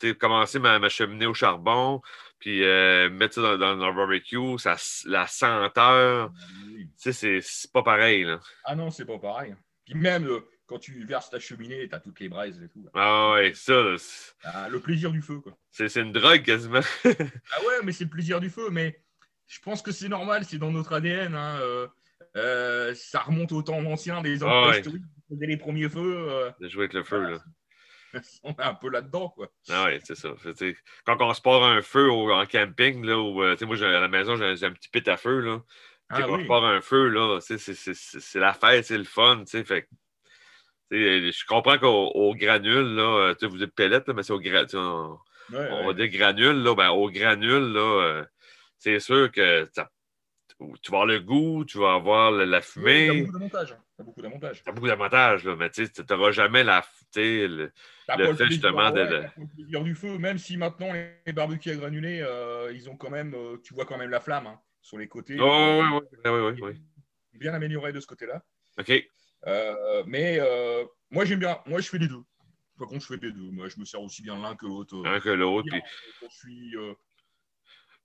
J'ai 0.00 0.16
commencé 0.16 0.58
ma, 0.58 0.78
ma, 0.78 0.88
cheminée 0.88 1.26
au 1.26 1.34
charbon, 1.34 2.00
puis 2.42 2.64
euh, 2.64 3.08
mettre 3.08 3.36
ça 3.36 3.56
dans, 3.56 3.76
dans, 3.76 3.86
le 3.86 3.94
barbecue, 3.94 4.58
ça, 4.58 4.74
la 5.04 5.28
senteur, 5.28 6.32
ah 6.32 7.12
c'est 7.12 7.40
pas 7.72 7.84
pareil. 7.84 8.24
Là. 8.24 8.40
Ah 8.64 8.74
non, 8.74 8.90
c'est 8.90 9.04
pas 9.04 9.20
pareil. 9.20 9.54
Puis 9.84 9.94
même, 9.94 10.28
quand 10.66 10.80
tu 10.80 11.04
verses 11.04 11.30
ta 11.30 11.38
cheminée, 11.38 11.88
tu 11.88 11.94
as 11.94 12.00
toutes 12.00 12.18
les 12.18 12.28
braises 12.28 12.60
et 12.60 12.68
tout. 12.68 12.84
Ah 12.94 13.34
ouais, 13.34 13.54
ça. 13.54 13.94
Ah, 14.42 14.68
le 14.68 14.80
plaisir 14.80 15.12
du 15.12 15.22
feu, 15.22 15.38
quoi. 15.38 15.56
C'est 15.70 15.94
une 15.94 16.10
drogue 16.10 16.42
quasiment. 16.42 16.80
ah 17.04 17.08
ouais, 17.10 17.78
mais 17.84 17.92
c'est 17.92 18.04
le 18.04 18.10
plaisir 18.10 18.40
du 18.40 18.50
feu. 18.50 18.70
Mais 18.72 19.00
je 19.46 19.60
pense 19.60 19.80
que 19.80 19.92
c'est 19.92 20.08
normal, 20.08 20.44
c'est 20.44 20.58
dans 20.58 20.72
notre 20.72 20.94
ADN. 20.94 21.36
Hein, 21.36 21.60
euh, 21.60 21.86
euh, 22.34 22.92
ça 22.96 23.20
remonte 23.20 23.52
au 23.52 23.62
temps 23.62 23.78
ancien 23.84 24.20
des 24.20 24.42
emplois 24.42 24.72
ah 24.72 24.78
historiques 24.78 25.04
qui 25.04 25.32
faisaient 25.32 25.46
les 25.46 25.58
premiers 25.58 25.88
feux. 25.88 26.50
De 26.58 26.68
jouer 26.68 26.86
avec 26.86 26.94
le 26.94 27.04
feu, 27.04 27.20
là. 27.20 27.38
On 28.42 28.50
est 28.50 28.62
un 28.62 28.74
peu 28.74 28.90
là-dedans, 28.90 29.28
quoi. 29.30 29.48
Ah 29.70 29.84
ouais, 29.84 30.00
c'est 30.04 30.14
ça. 30.14 30.30
quand 31.04 31.20
on 31.20 31.34
se 31.34 31.40
part 31.40 31.62
un 31.64 31.82
feu 31.82 32.10
en 32.10 32.46
camping, 32.46 33.04
là, 33.04 33.18
où, 33.18 33.34
moi, 33.34 33.82
à 33.82 34.00
la 34.00 34.08
maison, 34.08 34.36
j'ai 34.36 34.66
un 34.66 34.72
petit 34.72 34.88
pit 34.88 35.06
à 35.08 35.16
feu, 35.16 35.40
là. 35.40 35.62
Ah, 36.08 36.20
quand 36.20 36.30
on 36.30 36.42
se 36.42 36.46
part 36.46 36.64
un 36.64 36.80
feu, 36.80 37.08
là, 37.08 37.38
c'est 37.40 38.34
la 38.38 38.52
fête, 38.52 38.84
c'est 38.84 38.98
le 38.98 39.04
fun, 39.04 39.44
tu 39.44 39.46
sais. 39.46 39.64
Fait 39.64 39.88
je 40.90 41.46
comprends 41.46 41.78
qu'au 41.78 42.34
granule, 42.34 42.94
là, 42.94 43.34
vous 43.42 43.62
êtes 43.62 43.74
pellette, 43.74 44.08
mais 44.08 44.22
c'est 44.22 44.32
au 44.32 44.40
granule. 44.40 44.68
On, 44.74 45.18
on 45.52 45.86
va 45.86 45.92
dire 45.94 46.08
granule, 46.08 46.62
là, 46.62 46.74
ben, 46.74 46.90
au 46.90 47.10
granule, 47.10 47.72
là, 47.72 47.80
euh, 47.80 48.24
c'est 48.78 49.00
sûr 49.00 49.30
que 49.30 49.68
tu 50.82 50.90
vas 50.90 50.98
avoir 50.98 51.06
le 51.06 51.20
goût, 51.20 51.64
tu 51.64 51.78
vas 51.78 51.94
avoir 51.94 52.30
la 52.30 52.60
fumée. 52.60 53.06
Tu 53.06 53.10
as 53.10 53.24
beaucoup 53.24 53.32
d'avantages. 53.32 53.68
Tu 53.96 54.00
as 54.00 54.04
beaucoup 54.72 54.86
d'avantages. 54.86 55.44
Beaucoup 55.44 55.56
mais 55.56 55.70
tu 55.70 55.88
n'auras 56.10 56.30
jamais 56.32 56.64
la, 56.64 56.84
le, 57.16 57.72
le 58.08 58.34
fait 58.34 58.46
justement 58.46 58.90
de. 58.90 59.24
plaisir 59.54 59.82
du 59.82 59.94
feu, 59.94 60.18
même 60.18 60.38
si 60.38 60.56
maintenant 60.56 60.92
les 60.92 61.32
barbecues 61.32 61.70
à 61.70 61.76
granulés, 61.76 62.20
euh, 62.20 62.72
ils 62.72 62.88
ont 62.90 62.96
quand 62.96 63.10
même, 63.10 63.34
euh, 63.34 63.56
tu 63.62 63.74
vois 63.74 63.84
quand 63.84 63.98
même 63.98 64.10
la 64.10 64.20
flamme 64.20 64.46
hein, 64.46 64.60
sur 64.80 64.98
les 64.98 65.08
côtés. 65.08 65.36
Oh, 65.40 65.82
oui, 66.24 66.30
oui, 66.30 66.60
oui, 66.62 66.82
Bien 67.34 67.54
amélioré 67.54 67.92
de 67.92 68.00
ce 68.00 68.06
côté-là. 68.06 68.42
OK. 68.78 68.92
mais 70.06 70.40
moi, 71.12 71.26
j'aime 71.26 71.38
bien. 71.38 71.58
Moi, 71.66 71.80
je 71.80 71.88
fais 71.88 71.98
les 71.98 72.08
deux. 72.08 72.24
Par 72.78 72.88
contre, 72.88 73.02
je 73.02 73.06
fais 73.06 73.26
les 73.26 73.32
deux. 73.32 73.50
Moi, 73.50 73.68
je 73.68 73.78
me 73.78 73.84
sers 73.84 74.00
aussi 74.00 74.22
bien 74.22 74.40
l'un 74.40 74.56
que 74.56 74.64
l'autre. 74.64 74.96
L'un 75.04 75.20
que 75.20 75.28
l'autre. 75.28 75.68
Puis... 75.70 75.82
Quand, 76.20 76.28
je 76.30 76.36
suis, 76.36 76.76
euh, 76.76 76.94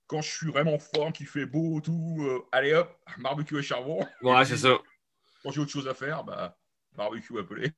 quand 0.08 0.22
je 0.22 0.30
suis 0.30 0.48
vraiment 0.48 0.78
fort, 0.78 1.14
qu'il 1.14 1.26
fait 1.26 1.46
beau, 1.46 1.80
tout, 1.80 2.18
euh, 2.20 2.46
allez 2.52 2.74
hop, 2.74 2.94
barbecue 3.20 3.58
et 3.58 3.64
charbon. 3.64 4.06
Ouais, 4.22 4.46
c'est 4.46 4.58
ça. 4.58 4.78
Quand 5.42 5.52
j'ai 5.52 5.62
autre 5.62 5.72
chose 5.72 5.88
à 5.88 5.94
faire, 5.94 6.26
bah, 6.26 6.58
barbecue 6.94 7.40
appelé. 7.40 7.72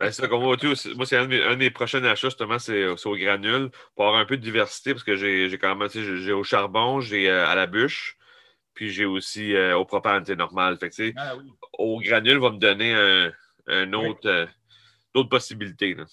Ben, 0.00 0.10
c'est 0.10 0.22
ça, 0.22 0.28
comme 0.28 0.42
moi, 0.42 0.56
c'est 0.58 1.16
un, 1.16 1.26
de 1.26 1.54
mes 1.56 1.70
prochains 1.70 2.02
achats, 2.04 2.28
justement, 2.28 2.58
c'est 2.58 2.86
au 2.86 3.16
granule, 3.16 3.70
pour 3.94 4.06
avoir 4.06 4.20
un 4.20 4.24
peu 4.24 4.36
de 4.36 4.42
diversité, 4.42 4.92
parce 4.92 5.04
que 5.04 5.16
j'ai 5.16 5.58
quand 5.58 5.76
même, 5.76 5.88
j'ai 5.90 6.32
au 6.32 6.44
charbon, 6.44 7.00
j'ai 7.00 7.28
euh, 7.28 7.46
à 7.46 7.54
la 7.54 7.66
bûche, 7.66 8.16
puis 8.72 8.90
j'ai 8.90 9.04
aussi 9.04 9.54
au 9.56 9.84
propane, 9.84 10.24
c'est 10.24 10.36
normal. 10.36 10.78
Fait 10.78 10.90
que, 10.90 11.12
ah, 11.16 11.36
oui. 11.36 11.50
Au 11.78 12.00
granule 12.00 12.38
va 12.38 12.50
me 12.50 12.58
donner 12.58 12.94
un, 12.94 13.32
un 13.66 13.92
autre, 13.92 14.48
d'autres 15.14 15.28
possibilités. 15.28 15.94
Là. 15.94 16.04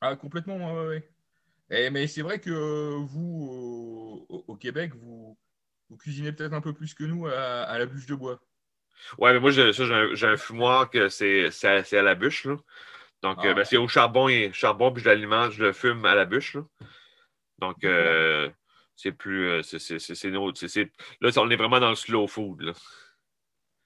Ah, 0.00 0.16
complètement, 0.16 0.74
oui. 0.88 0.98
Et, 1.70 1.88
mais 1.90 2.06
c'est 2.06 2.22
vrai 2.22 2.38
que 2.38 2.50
vous, 2.50 4.26
au, 4.28 4.56
Québec, 4.56 4.92
vous, 4.94 5.38
vous 5.88 5.96
cuisinez 5.96 6.32
peut-être 6.32 6.52
un 6.52 6.60
peu 6.60 6.74
plus 6.74 6.92
que 6.92 7.04
nous 7.04 7.26
à, 7.26 7.78
la 7.78 7.86
bûche 7.86 8.06
de 8.06 8.14
bois. 8.14 8.38
Ouais, 9.16 9.32
mais 9.32 9.40
moi, 9.40 9.50
j'ai, 9.50 9.70
un, 9.70 10.36
fumoir 10.36 10.90
que 10.90 11.08
c'est, 11.08 11.48
à, 11.64 12.02
la 12.02 12.14
bûche. 12.14 12.44
Là. 12.44 12.56
Donc, 13.22 13.38
ah, 13.40 13.48
euh, 13.48 13.54
ben, 13.54 13.64
c'est 13.64 13.76
au 13.76 13.88
charbon, 13.88 14.28
et, 14.28 14.52
charbon 14.52 14.92
puis 14.92 15.02
je 15.02 15.08
l'alimente, 15.08 15.52
je 15.52 15.64
le 15.64 15.72
fume 15.72 16.04
à 16.04 16.14
la 16.14 16.24
bûche. 16.24 16.54
Là. 16.54 16.62
Donc, 17.58 17.84
euh, 17.84 18.50
c'est 18.96 19.12
plus. 19.12 19.48
Euh, 19.48 19.62
c'est, 19.62 19.78
c'est, 19.78 20.30
là, 20.30 20.40
on 21.36 21.50
est 21.50 21.56
vraiment 21.56 21.80
dans 21.80 21.90
le 21.90 21.96
slow 21.96 22.26
food. 22.26 22.62
Là. 22.62 22.72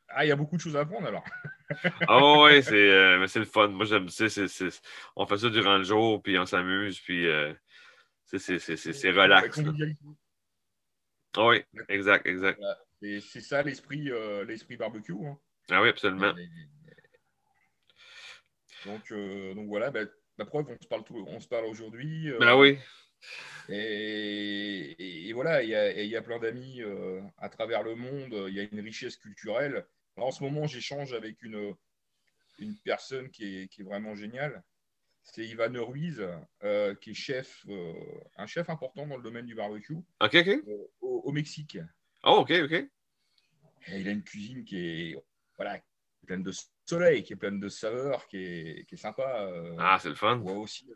Ah, 0.09 0.25
il 0.25 0.29
y 0.29 0.33
a 0.33 0.37
beaucoup 0.37 0.57
de 0.57 0.61
choses 0.63 0.77
à 0.77 0.81
apprendre 0.81 1.07
alors. 1.07 1.25
ah 2.09 2.41
ouais, 2.41 2.63
c'est, 2.63 2.91
euh, 2.91 3.27
c'est 3.27 3.41
le 3.41 3.45
fun. 3.45 3.69
Moi, 3.69 3.85
j'aime 3.87 4.09
ça. 4.09 4.25
on 5.17 5.27
fait 5.27 5.39
ça 5.39 5.51
durant 5.51 5.79
le 5.79 5.85
jour, 5.85 6.23
puis 6.23 6.39
on 6.39 6.47
s'amuse, 6.47 7.01
puis 7.01 7.27
c'est, 8.25 9.11
relax. 9.11 9.61
Ah 11.37 11.49
oui, 11.49 11.63
exact, 11.89 12.27
exact. 12.27 12.61
C'est, 13.01 13.21
ça 13.21 13.63
l'esprit, 13.63 14.11
euh, 14.11 14.45
l'esprit 14.45 14.77
barbecue. 14.77 15.13
Hein. 15.13 15.39
Ah 15.71 15.83
oui, 15.83 15.91
absolument. 15.91 16.35
Donc, 18.87 19.13
donc 19.55 19.69
voilà, 19.69 19.91
ben, 19.91 20.09
la 20.39 20.45
preuve, 20.45 20.67
on 20.69 20.83
se 20.83 20.89
parle, 20.89 21.03
on 21.11 21.41
se 21.41 21.49
parle 21.49 21.67
aujourd'hui. 21.67 22.31
ben 22.39 22.57
oui. 22.57 22.79
Et, 23.69 25.29
et, 25.29 25.33
voilà, 25.33 25.63
il 25.63 25.71
y 25.71 25.75
a, 25.75 26.03
y 26.03 26.17
a, 26.17 26.23
plein 26.23 26.39
d'amis 26.39 26.81
à 27.39 27.49
travers 27.49 27.83
le 27.83 27.95
monde, 27.95 28.47
il 28.49 28.55
y 28.55 28.61
a 28.61 28.65
une 28.71 28.81
richesse 28.81 29.17
culturelle 29.17 29.85
en 30.17 30.31
ce 30.31 30.43
moment, 30.43 30.67
j'échange 30.67 31.13
avec 31.13 31.43
une, 31.43 31.75
une 32.59 32.77
personne 32.77 33.31
qui 33.31 33.59
est, 33.59 33.69
qui 33.69 33.83
est 33.83 33.85
vraiment 33.85 34.15
géniale. 34.15 34.63
C'est 35.23 35.45
Ivan 35.45 35.73
Ruiz, 35.85 36.25
euh, 36.63 36.95
qui 36.97 37.11
est 37.11 37.15
chef, 37.15 37.65
euh, 37.69 37.93
un 38.37 38.47
chef 38.47 38.71
important 38.71 39.07
dans 39.07 39.17
le 39.17 39.23
domaine 39.23 39.47
du 39.47 39.55
barbecue. 39.55 39.99
Euh, 40.69 40.87
au, 41.01 41.33
Mexique. 41.33 41.79
Oh, 42.23 42.39
ok, 42.41 42.53
ok. 42.65 42.73
Et 42.73 44.01
il 44.01 44.09
a 44.09 44.13
une 44.13 44.23
cuisine 44.23 44.65
qui 44.65 44.79
est 44.79 45.25
voilà, 45.57 45.81
pleine 46.27 46.43
de 46.43 46.53
soleil, 46.89 47.23
qui 47.23 47.33
est 47.33 47.37
pleine 47.37 47.61
de 47.61 47.69
saveurs, 47.69 48.27
qui 48.29 48.39
est, 48.39 48.89
qui 48.89 48.95
est 48.95 48.99
sympa. 48.99 49.51
ah, 49.79 49.99
c'est 50.01 50.09
le 50.09 50.15
fun. 50.15 50.41
aussi 50.41 50.87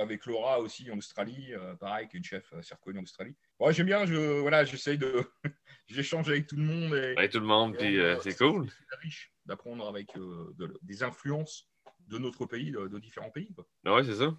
avec, 0.00 0.26
Laura 0.26 0.60
aussi 0.60 0.90
en 0.90 0.98
Australie, 0.98 1.52
pareil, 1.80 2.08
qui 2.08 2.16
est 2.16 2.18
une 2.18 2.24
chef 2.24 2.52
assez 2.54 2.74
reconnue 2.74 3.00
en 3.00 3.02
Australie. 3.02 3.34
Ouais, 3.58 3.72
j'aime 3.72 3.86
bien, 3.86 4.06
je, 4.06 4.40
voilà, 4.40 4.64
j'essaye 4.64 4.98
de, 4.98 5.24
j'échange 5.86 6.28
avec 6.28 6.46
tout 6.46 6.56
le 6.56 6.64
monde. 6.64 6.94
Et, 6.94 7.14
avec 7.16 7.30
tout 7.30 7.40
le 7.40 7.46
monde, 7.46 7.76
puis 7.76 7.98
euh, 7.98 8.18
c'est 8.20 8.36
cool. 8.36 8.68
C'est 8.68 8.98
riche 9.00 9.32
d'apprendre 9.46 9.88
avec 9.88 10.16
euh, 10.16 10.54
des 10.82 11.02
influences 11.02 11.68
de 12.08 12.18
notre 12.18 12.46
pays, 12.46 12.72
de, 12.72 12.98
différents 12.98 13.30
pays. 13.30 13.54
Oui, 13.86 14.02
c'est 14.04 14.16
ça. 14.16 14.34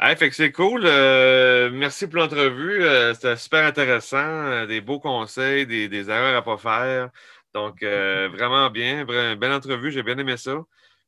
Hey, 0.00 0.16
fait 0.16 0.30
que 0.30 0.34
c'est 0.34 0.52
cool. 0.52 0.82
Euh, 0.84 1.70
merci 1.70 2.06
pour 2.06 2.18
l'entrevue. 2.18 2.82
C'était 3.14 3.36
super 3.36 3.64
intéressant. 3.66 4.66
des 4.66 4.80
beaux 4.80 5.00
conseils, 5.00 5.66
des, 5.66 5.88
des 5.88 6.08
erreurs 6.08 6.36
à 6.36 6.40
ne 6.40 6.44
pas 6.44 6.56
faire. 6.56 7.10
Donc, 7.54 7.82
vraiment 7.82 8.70
bien. 8.70 9.04
Belle 9.04 9.52
entrevue. 9.52 9.92
J'ai 9.92 10.02
bien 10.02 10.18
aimé 10.18 10.36
ça. 10.36 10.62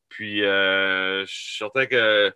Puis, 0.09 0.41
je 0.41 1.25
suis 1.27 1.59
certain 1.59 1.87
que 1.87 2.33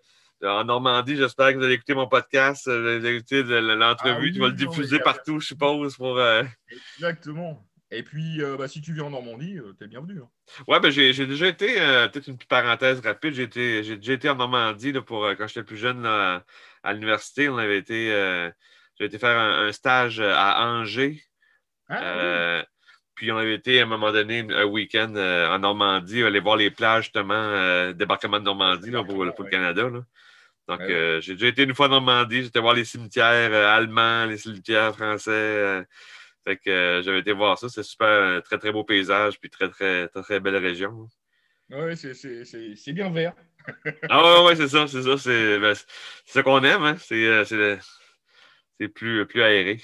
en 0.46 0.64
Normandie. 0.64 1.16
J'espère 1.16 1.53
que 1.53 1.59
vous 1.59 1.64
allez 1.64 1.75
écouter 1.75 1.94
mon 1.94 2.09
podcast, 2.09 2.68
euh, 2.68 2.99
vous 2.99 3.07
allez 3.07 3.16
écouter 3.16 3.42
l'entrevue. 3.42 4.29
Ah 4.31 4.33
tu 4.33 4.40
vas 4.40 4.49
le 4.49 4.55
diffuser 4.55 4.99
partout, 5.01 5.40
je 5.40 5.46
suppose. 5.46 5.96
Pour, 5.96 6.18
euh, 6.18 6.44
Exactement. 6.96 7.66
Et 7.90 8.05
puis, 8.05 8.40
euh, 8.40 8.57
bah, 8.57 8.68
si 8.68 8.81
tu 8.81 8.92
viens 8.92 9.05
en 9.05 9.11
Normandie, 9.11 9.59
tu 9.79 9.85
es 9.85 9.88
bienvenu. 9.88 10.20
Hein. 10.20 10.29
Oui, 10.68 10.79
ben, 10.81 10.90
j'ai 10.90 11.27
déjà 11.27 11.49
été, 11.49 11.75
peut-être 11.75 12.29
une 12.29 12.37
petite 12.37 12.49
parenthèse 12.49 13.01
rapide, 13.01 13.35
j'ai 13.35 13.46
déjà 13.49 14.12
été 14.12 14.31
en 14.31 14.37
Normandie 14.37 14.92
pour, 14.92 15.29
quand 15.37 15.46
j'étais 15.49 15.64
plus 15.64 15.77
jeune 15.77 16.07
à 16.07 16.44
l'université. 16.92 17.49
On 17.49 17.59
avait 17.59 17.79
été, 17.79 18.11
j'ai 18.99 19.05
été 19.05 19.18
faire 19.18 19.37
un, 19.37 19.73
stage 19.73 20.20
à 20.20 20.68
Angers. 20.68 21.20
Ah, 21.88 22.64
puis 23.20 23.30
on 23.30 23.37
avait 23.37 23.52
été 23.52 23.80
à 23.80 23.83
un 23.83 23.87
moment 23.87 24.12
donné, 24.12 24.46
un 24.50 24.64
week-end 24.64 25.14
en 25.14 25.59
Normandie, 25.59 26.22
aller 26.22 26.40
voir 26.40 26.56
les 26.56 26.70
plages, 26.70 27.04
justement, 27.04 27.92
débarquement 27.92 28.38
de 28.38 28.44
Normandie 28.44 28.90
pour, 28.90 29.26
le 29.26 29.50
Canada. 29.50 29.90
Donc, 30.70 30.80
euh, 30.80 31.20
j'ai 31.20 31.35
déjà 31.35 31.48
été 31.48 31.64
une 31.64 31.74
fois 31.74 31.87
en 31.87 31.90
Normandie, 31.90 32.44
j'étais 32.44 32.61
voir 32.61 32.72
les 32.72 32.87
cimetières 32.87 33.52
euh, 33.52 33.66
allemands, 33.66 34.24
les 34.24 34.38
cimetières 34.38 34.94
français. 34.94 35.30
Euh, 35.30 35.85
fait 36.44 36.56
que 36.56 37.02
j'avais 37.04 37.18
été 37.18 37.33
voir 37.33 37.59
ça. 37.59 37.68
C'est 37.68 37.83
super, 37.83 38.42
très, 38.42 38.56
très 38.56 38.72
beau 38.72 38.85
paysage, 38.85 39.38
puis 39.38 39.50
très, 39.50 39.68
très, 39.68 40.09
très, 40.09 40.40
belle 40.40 40.56
région. 40.56 41.06
Oui, 41.68 41.94
c'est 41.96 42.92
bien 42.94 43.11
vert. 43.11 43.35
ah 44.09 44.42
oui, 44.44 44.56
c'est 44.56 44.68
ça, 44.68 44.87
c'est 44.87 45.02
ça. 45.02 45.18
C'est 45.18 45.59
ben, 45.59 45.74
ça 46.24 46.42
qu'on 46.42 46.64
aime, 46.64 46.85
hein? 46.85 46.96
C'est 46.98 48.88
plus, 48.94 49.26
plus 49.26 49.42
aéré. 49.42 49.83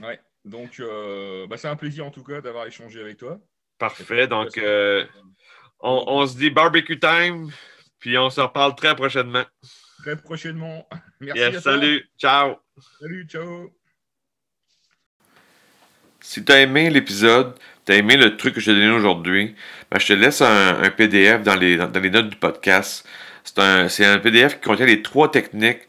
Oui, 0.00 0.14
donc 0.44 0.80
bah, 1.48 1.56
c'est 1.56 1.68
un 1.68 1.76
plaisir 1.76 2.06
en 2.06 2.10
tout 2.10 2.22
cas 2.24 2.40
d'avoir 2.40 2.66
échangé 2.66 3.00
avec 3.00 3.16
toi. 3.16 3.38
Parfait, 3.78 4.26
donc 4.26 4.60
on, 5.80 6.04
on 6.06 6.26
se 6.26 6.36
dit 6.36 6.50
barbecue 6.50 6.98
time. 6.98 7.50
Puis 8.04 8.18
on 8.18 8.28
se 8.28 8.38
reparle 8.38 8.74
très 8.74 8.94
prochainement. 8.94 9.44
Très 10.02 10.14
prochainement. 10.14 10.86
Merci. 11.20 11.58
salut. 11.62 12.06
Ciao. 12.18 12.56
Salut, 13.00 13.26
ciao. 13.26 13.74
Si 16.20 16.44
tu 16.44 16.52
as 16.52 16.60
aimé 16.60 16.90
l'épisode, 16.90 17.58
tu 17.86 17.92
as 17.92 17.96
aimé 17.96 18.18
le 18.18 18.36
truc 18.36 18.52
que 18.52 18.60
je 18.60 18.66
t'ai 18.66 18.74
donné 18.74 18.90
aujourd'hui, 18.90 19.56
ben, 19.90 19.98
je 19.98 20.06
te 20.08 20.12
laisse 20.12 20.42
un, 20.42 20.90
PDF 20.90 21.42
dans 21.42 21.54
les, 21.54 21.78
dans 21.78 21.98
les 21.98 22.10
notes 22.10 22.28
du 22.28 22.36
podcast. 22.36 23.08
C'est 23.42 23.58
un, 23.58 23.88
c'est 23.88 24.04
un 24.04 24.18
PDF 24.18 24.60
qui 24.60 24.68
contient 24.68 24.84
les 24.84 25.00
trois 25.00 25.30
techniques 25.30 25.88